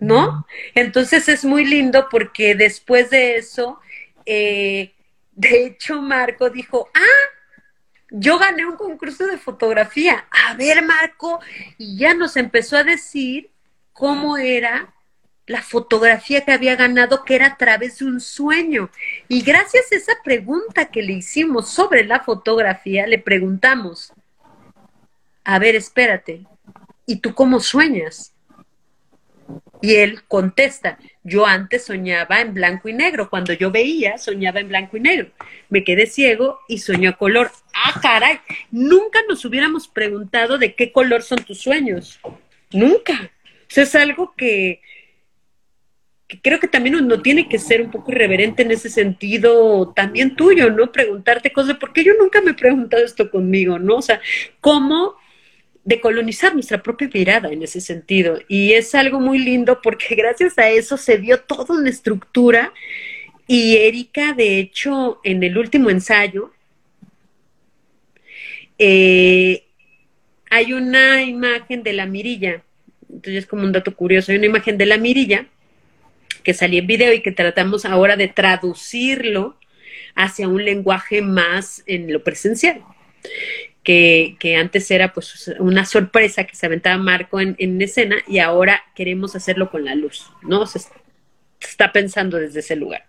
[0.02, 0.46] ¿No?
[0.76, 3.80] Entonces es muy lindo porque después de eso,
[4.26, 4.94] eh,
[5.32, 7.30] de hecho, Marco dijo, ah,
[8.10, 10.26] yo gané un concurso de fotografía.
[10.50, 11.40] A ver, Marco,
[11.78, 13.50] y ya nos empezó a decir
[13.94, 14.94] cómo era
[15.48, 18.90] la fotografía que había ganado, que era a través de un sueño.
[19.28, 24.14] Y gracias a esa pregunta que le hicimos sobre la fotografía, le preguntamos,
[25.44, 26.46] a ver, espérate,
[27.06, 28.34] ¿y tú cómo sueñas?
[29.82, 34.68] Y él contesta, yo antes soñaba en blanco y negro, cuando yo veía, soñaba en
[34.68, 35.30] blanco y negro.
[35.70, 37.52] Me quedé ciego y soñó a color.
[37.74, 38.40] Ah, caray,
[38.70, 42.20] nunca nos hubiéramos preguntado de qué color son tus sueños.
[42.72, 43.32] Nunca.
[43.70, 44.82] Eso es algo que,
[46.42, 50.70] creo que también uno tiene que ser un poco irreverente en ese sentido, también tuyo,
[50.70, 50.92] ¿no?
[50.92, 53.98] Preguntarte cosas, porque yo nunca me he preguntado esto conmigo, ¿no?
[53.98, 54.22] O sea,
[54.60, 55.16] ¿cómo
[55.84, 58.40] decolonizar nuestra propia mirada en ese sentido?
[58.48, 62.74] Y es algo muy lindo porque gracias a eso se dio toda una estructura
[63.48, 66.54] y Erika, de hecho, en el último ensayo,
[68.80, 69.66] eh,
[70.50, 72.64] hay una imagen de la mirilla,
[73.10, 75.48] entonces es como un dato curioso, hay una imagen de la mirilla
[76.44, 79.58] que salía en video y que tratamos ahora de traducirlo
[80.16, 82.82] hacia un lenguaje más en lo presencial.
[83.84, 89.36] Que, antes era pues una sorpresa que se aventaba Marco en, escena y ahora queremos
[89.36, 90.66] hacerlo con la luz, ¿no?
[90.68, 90.80] Se
[91.60, 93.06] está pensando desde ese lugar.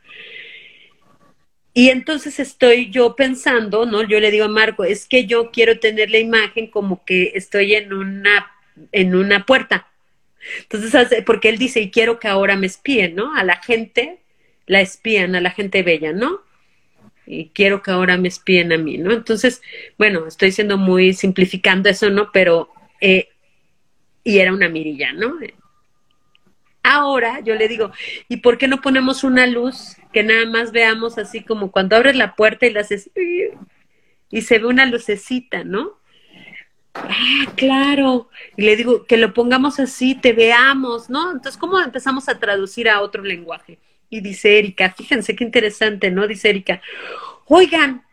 [1.75, 4.03] Y entonces estoy yo pensando, ¿no?
[4.03, 7.75] Yo le digo a Marco, es que yo quiero tener la imagen como que estoy
[7.75, 8.51] en una,
[8.93, 9.93] en una puerta,
[10.61, 13.35] entonces, porque él dice, y quiero que ahora me espíen, ¿no?
[13.35, 14.19] A la gente
[14.67, 16.41] la espían, a la gente bella, ¿no?
[17.33, 19.13] Y quiero que ahora me espíen a mí, ¿no?
[19.13, 19.63] Entonces,
[19.97, 22.31] bueno, estoy siendo muy simplificando eso, ¿no?
[22.31, 22.69] Pero,
[23.01, 23.29] eh,
[24.23, 25.39] y era una mirilla, ¿no?
[26.83, 27.91] Ahora yo le digo,
[28.29, 32.17] ¿y por qué no ponemos una luz que nada más veamos así como cuando abres
[32.17, 33.11] la puerta y la haces
[34.31, 35.99] y se ve una lucecita, ¿no?
[36.95, 38.29] Ah, claro.
[38.57, 41.33] Y le digo, que lo pongamos así, te veamos, ¿no?
[41.33, 43.79] Entonces, ¿cómo empezamos a traducir a otro lenguaje?
[44.13, 46.27] Y dice Erika, fíjense qué interesante, ¿no?
[46.27, 46.83] Dice Erika,
[47.47, 48.05] oigan,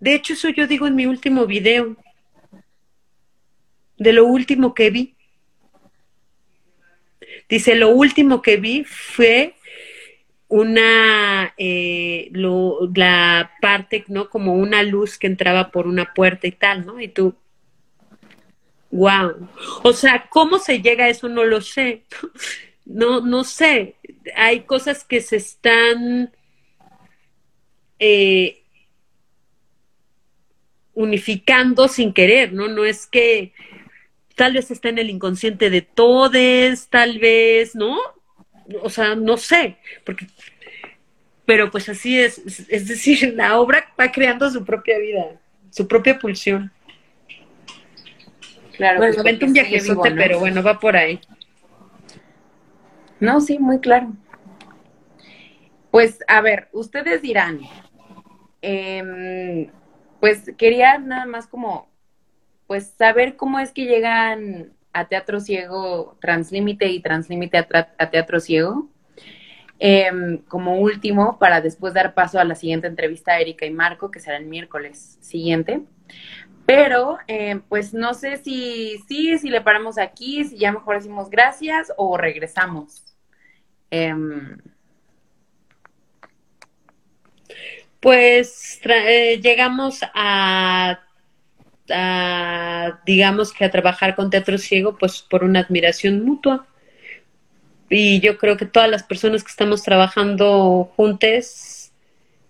[0.00, 1.96] de hecho eso yo digo en mi último video,
[3.98, 5.14] de lo último que vi.
[7.48, 9.54] Dice, lo último que vi fue
[10.48, 14.28] una, eh, lo, la parte, ¿no?
[14.28, 17.00] Como una luz que entraba por una puerta y tal, ¿no?
[17.00, 17.36] Y tú,
[18.90, 19.48] Wow.
[19.84, 21.28] O sea, ¿cómo se llega a eso?
[21.28, 22.02] No lo sé.
[22.88, 23.96] No, no sé.
[24.34, 26.32] Hay cosas que se están
[27.98, 28.62] eh,
[30.94, 32.68] unificando sin querer, ¿no?
[32.68, 33.52] No es que
[34.34, 37.98] tal vez está en el inconsciente de todos, tal vez, ¿no?
[38.82, 40.26] O sea, no sé, porque,
[41.44, 46.18] pero pues así es, es decir, la obra va creando su propia vida, su propia
[46.18, 46.72] pulsión.
[48.76, 48.98] Claro.
[48.98, 49.80] Bueno, pues, un viaje
[50.14, 51.18] pero bueno, va por ahí.
[53.20, 54.12] No, sí, muy claro.
[55.90, 57.60] Pues, a ver, ustedes dirán,
[58.60, 59.70] em,
[60.20, 61.88] pues quería nada más como,
[62.66, 68.88] pues saber cómo es que llegan a Teatro Ciego, Translímite y Translímite a, Teatro Ciego.
[69.78, 74.10] Em, como último, para después dar paso a la siguiente entrevista a Erika y Marco,
[74.10, 75.82] que será el miércoles siguiente.
[76.66, 81.30] Pero, eh, pues no sé si sí, si le paramos aquí, si ya mejor decimos
[81.30, 83.04] gracias o regresamos.
[83.90, 84.58] Em,
[88.00, 91.00] pues eh, llegamos a,
[93.06, 96.66] digamos que a trabajar con Teatro Ciego, pues por una admiración mutua.
[97.88, 101.92] Y yo creo que todas las personas que estamos trabajando juntas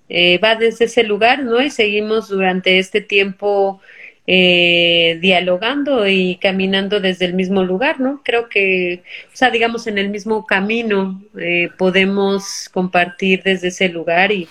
[0.08, 1.60] eh, va desde ese lugar, ¿no?
[1.60, 3.80] Y seguimos durante este tiempo
[4.28, 8.22] eh, dialogando y caminando desde el mismo lugar, ¿no?
[8.24, 9.02] Creo que,
[9.32, 14.48] o sea, digamos, en el mismo camino eh, podemos compartir desde ese lugar y,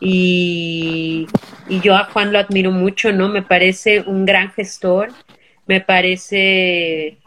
[0.00, 1.26] y,
[1.82, 3.28] yo a Juan lo admiro mucho, ¿no?
[3.28, 5.10] Me parece un gran gestor,
[5.66, 7.18] me parece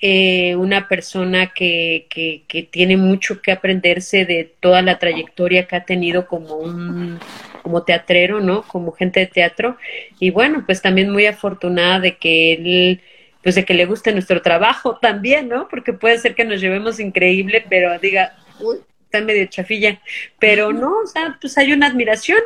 [0.00, 5.74] eh, una persona que, que, que, tiene mucho que aprenderse de toda la trayectoria que
[5.74, 7.18] ha tenido como un
[7.66, 8.62] como teatrero, ¿no?
[8.62, 9.76] Como gente de teatro.
[10.20, 13.00] Y bueno, pues también muy afortunada de que él,
[13.42, 15.66] pues de que le guste nuestro trabajo también, ¿no?
[15.66, 20.00] Porque puede ser que nos llevemos increíble, pero diga, uy, está medio chafilla.
[20.38, 22.38] Pero no, o sea, pues hay una admiración.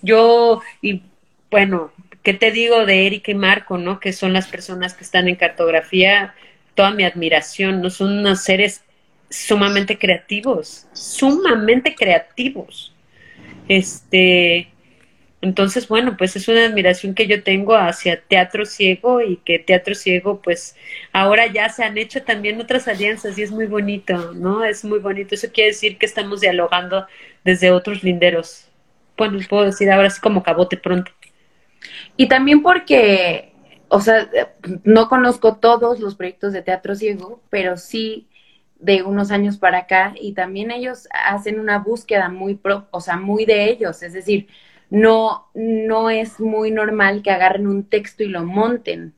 [0.00, 1.02] Yo, y
[1.50, 1.92] bueno,
[2.22, 4.00] ¿qué te digo de Erika y Marco, no?
[4.00, 6.32] Que son las personas que están en cartografía
[6.74, 7.90] toda mi admiración, ¿no?
[7.90, 8.82] Son unos seres
[9.28, 12.91] sumamente creativos, sumamente creativos.
[13.68, 14.68] Este,
[15.40, 19.94] entonces, bueno, pues es una admiración que yo tengo hacia Teatro Ciego y que Teatro
[19.94, 20.76] Ciego, pues
[21.12, 24.64] ahora ya se han hecho también otras alianzas y es muy bonito, ¿no?
[24.64, 25.34] Es muy bonito.
[25.34, 27.06] Eso quiere decir que estamos dialogando
[27.44, 28.68] desde otros linderos.
[29.16, 31.12] Bueno, puedo decir ahora sí como cabote pronto.
[32.16, 33.52] Y también porque
[33.94, 34.26] o sea,
[34.84, 38.26] no conozco todos los proyectos de Teatro Ciego, pero sí
[38.82, 43.16] de unos años para acá y también ellos hacen una búsqueda muy pro, o sea,
[43.16, 44.48] muy de ellos, es decir,
[44.90, 49.14] no no es muy normal que agarren un texto y lo monten,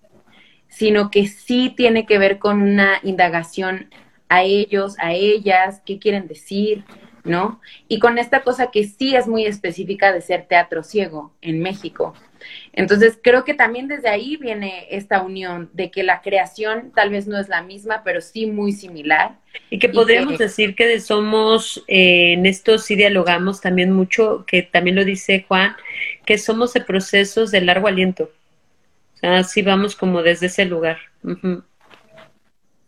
[0.69, 3.89] sino que sí tiene que ver con una indagación
[4.29, 6.85] a ellos, a ellas, qué quieren decir,
[7.25, 7.61] ¿no?
[7.89, 12.13] Y con esta cosa que sí es muy específica de ser teatro ciego en México,
[12.73, 17.27] entonces, creo que también desde ahí viene esta unión de que la creación tal vez
[17.27, 19.37] no es la misma, pero sí muy similar.
[19.71, 24.97] Y que podríamos decir que somos, eh, en esto sí dialogamos también mucho, que también
[24.97, 25.77] lo dice Juan,
[26.27, 28.31] que somos de procesos de largo aliento.
[29.15, 30.99] O sea, sí vamos como desde ese lugar.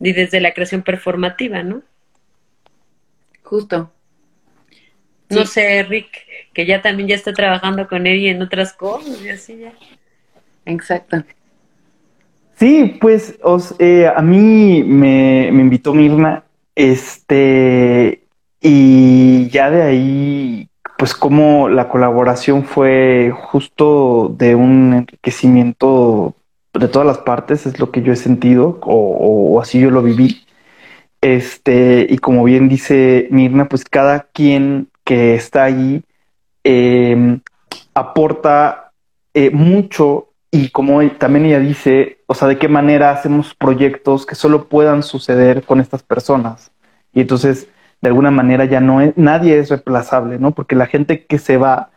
[0.00, 1.82] Y desde la creación performativa, ¿no?
[3.42, 3.92] Justo.
[5.28, 9.20] No sé, Rick, que ya también ya está trabajando con él y en otras cosas
[9.22, 9.72] y así ya.
[10.64, 11.24] Exacto.
[12.56, 13.38] Sí, pues
[13.78, 18.22] eh, a mí me, me, invitó Mirna, este,
[18.60, 26.34] y ya de ahí, pues como la colaboración fue justo de un enriquecimiento
[26.72, 30.02] de todas las partes, es lo que yo he sentido, o, o así yo lo
[30.02, 30.46] viví.
[31.20, 36.02] Este, y como bien dice Mirna, pues cada quien que está ahí
[36.64, 37.40] em,
[37.94, 38.92] aporta
[39.34, 44.34] eh, mucho y como también ella dice, o sea, de qué manera hacemos proyectos que
[44.34, 46.72] solo puedan suceder con estas personas.
[47.12, 47.68] Y entonces,
[48.02, 50.52] de alguna manera ya no es, nadie es reemplazable, ¿no?
[50.52, 51.90] Porque la gente que se va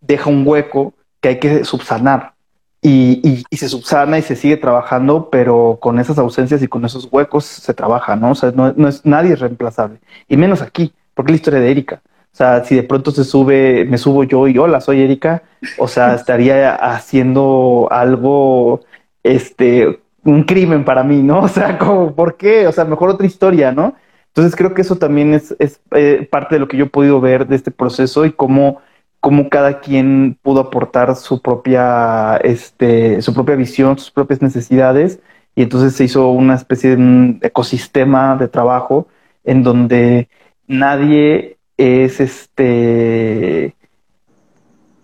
[0.00, 2.34] deja un hueco que hay que subsanar.
[2.80, 7.44] Y, se subsana y se sigue trabajando, pero con esas ausencias y con esos huecos
[7.44, 8.32] se trabaja, ¿no?
[8.32, 10.00] O sea, no, no es, nadie es reemplazable.
[10.28, 12.02] Y menos aquí, porque es la historia de Erika.
[12.38, 15.42] O sea, si de pronto se sube, me subo yo y hola, soy Erika,
[15.76, 18.82] o sea, estaría haciendo algo,
[19.24, 21.40] este, un crimen para mí, ¿no?
[21.42, 22.68] O sea, como, ¿por qué?
[22.68, 23.96] O sea, mejor otra historia, ¿no?
[24.28, 27.20] Entonces creo que eso también es, es eh, parte de lo que yo he podido
[27.20, 28.82] ver de este proceso y cómo,
[29.18, 35.18] cómo cada quien pudo aportar su propia, este, su propia visión, sus propias necesidades.
[35.56, 39.08] Y entonces se hizo una especie de un ecosistema de trabajo
[39.42, 40.28] en donde
[40.68, 43.74] nadie es este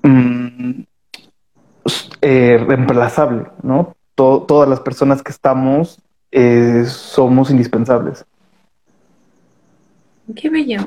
[0.02, 0.82] mm,
[2.20, 3.96] eh, reemplazable, ¿no?
[4.14, 6.00] todas las personas que estamos
[6.30, 8.24] eh, somos indispensables.
[10.36, 10.78] Qué bello.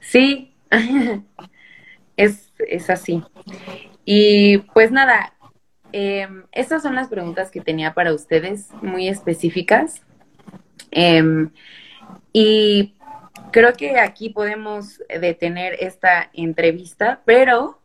[0.00, 0.52] Sí,
[2.16, 3.22] es, es, así.
[4.04, 5.32] Y pues nada,
[5.92, 10.02] em, estas son las preguntas que tenía para ustedes, muy específicas.
[10.90, 11.50] Em,
[12.32, 12.94] y
[13.50, 17.80] creo que aquí podemos detener esta entrevista, pero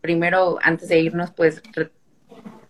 [0.00, 1.62] primero, antes de irnos, pues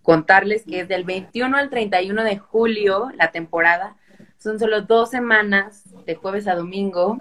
[0.02, 3.96] contarles que es del 21 al 31 de julio la temporada.
[4.38, 7.18] Son solo dos semanas, de jueves a domingo,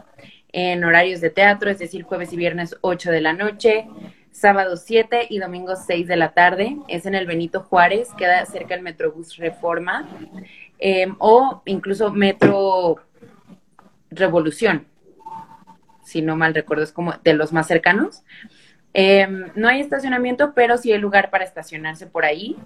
[0.51, 3.88] en horarios de teatro, es decir, jueves y viernes 8 de la noche,
[4.32, 6.78] sábado 7 y domingo 6 de la tarde.
[6.89, 10.07] Es en el Benito Juárez, queda cerca del Metrobús Reforma,
[10.78, 12.99] em, o incluso Metro
[14.16, 14.88] Revolución,
[16.03, 18.24] si no mal recuerdo, es como de los más cercanos.
[18.93, 22.57] Em, no hay estacionamiento, pero sí hay lugar para estacionarse por ahí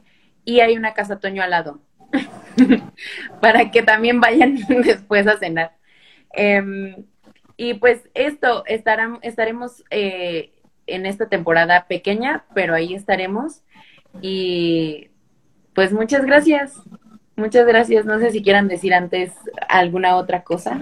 [0.44, 1.80] y hay una casa Toño al lado
[3.42, 5.78] para que también vayan después a cenar.
[6.34, 7.06] Em,
[7.56, 10.52] y pues esto, estaremos eh,
[10.86, 13.64] en esta temporada pequeña, pero ahí estaremos.
[14.22, 15.10] Y
[15.74, 16.82] pues muchas gracias.
[17.36, 18.06] Muchas gracias.
[18.06, 19.34] No sé si quieran decir antes
[19.70, 20.82] alguna otra cosa.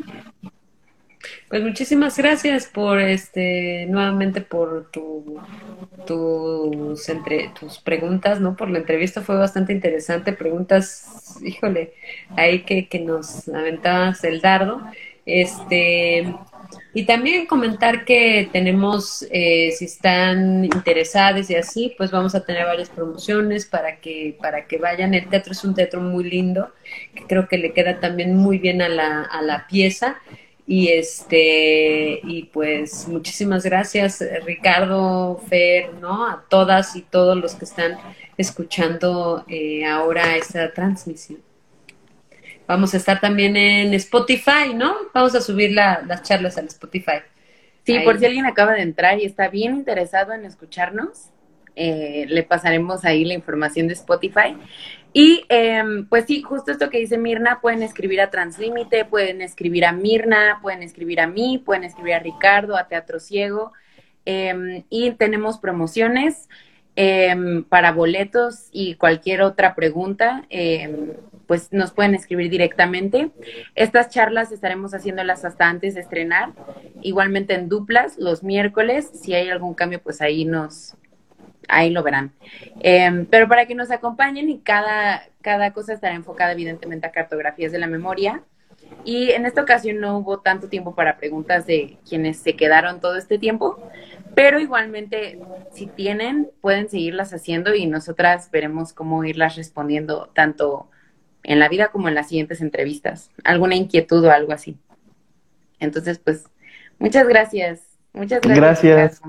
[1.49, 5.39] Pues muchísimas gracias por este, nuevamente por tu
[6.05, 8.55] tus, entre, tus preguntas, ¿no?
[8.55, 10.33] Por la entrevista fue bastante interesante.
[10.33, 11.93] Preguntas, híjole,
[12.35, 14.81] ahí que, que nos aventabas el dardo.
[15.25, 16.33] Este,
[16.93, 22.65] y también comentar que tenemos, eh, si están interesados y así, pues vamos a tener
[22.65, 25.13] varias promociones para que, para que vayan.
[25.13, 26.71] El teatro es un teatro muy lindo,
[27.13, 30.17] que creo que le queda también muy bien a la, a la pieza.
[30.67, 36.27] Y este, y pues muchísimas gracias, Ricardo, Fer, ¿no?
[36.27, 37.97] A todas y todos los que están
[38.35, 41.39] escuchando eh, ahora esta transmisión.
[42.67, 44.95] Vamos a estar también en Spotify, ¿no?
[45.13, 47.19] Vamos a subir las charlas al Spotify.
[47.85, 51.29] Sí, por si alguien acaba de entrar y está bien interesado en escucharnos,
[51.75, 54.57] eh, le pasaremos ahí la información de Spotify.
[55.17, 59.85] Y em, pues sí, justo esto que dice Mirna, pueden escribir a Translímite, pueden escribir
[59.85, 63.71] a Mirna, pueden escribir a mí, pueden escribir a Ricardo, a Teatro Ciego.
[64.25, 66.49] Em, y tenemos promociones
[66.97, 70.45] em, para boletos y cualquier otra pregunta
[71.47, 73.31] pues nos pueden escribir directamente.
[73.75, 76.51] Estas charlas estaremos haciéndolas hasta antes de estrenar,
[77.01, 79.09] igualmente en duplas los miércoles.
[79.13, 80.97] Si hay algún cambio, pues ahí nos,
[81.67, 82.31] ahí lo verán.
[82.81, 87.71] Em, pero para que nos acompañen y cada, cada cosa estará enfocada evidentemente a cartografías
[87.71, 88.43] de la memoria.
[89.03, 93.17] Y en esta ocasión no hubo tanto tiempo para preguntas de quienes se quedaron todo
[93.17, 93.79] este tiempo,
[94.35, 95.39] pero igualmente
[95.71, 100.89] si tienen, pueden seguirlas haciendo y nosotras veremos cómo irlas respondiendo tanto
[101.43, 104.77] en la vida como en las siguientes entrevistas, alguna inquietud o algo así.
[105.79, 106.45] Entonces, pues,
[106.97, 107.81] muchas gracias.
[108.13, 108.83] Muchas gracias.
[108.83, 109.21] Gracias.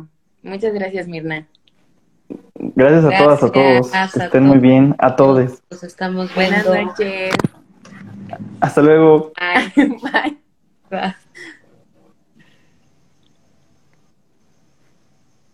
[0.43, 1.47] Muchas gracias, Mirna.
[2.75, 4.17] Gracias a todas, a todos.
[4.17, 5.63] Estén muy bien, a todos.
[5.71, 7.35] Nos estamos Buenas noches.
[8.61, 9.33] Hasta luego.
[9.77, 9.89] Bye.
[10.91, 11.17] Bye.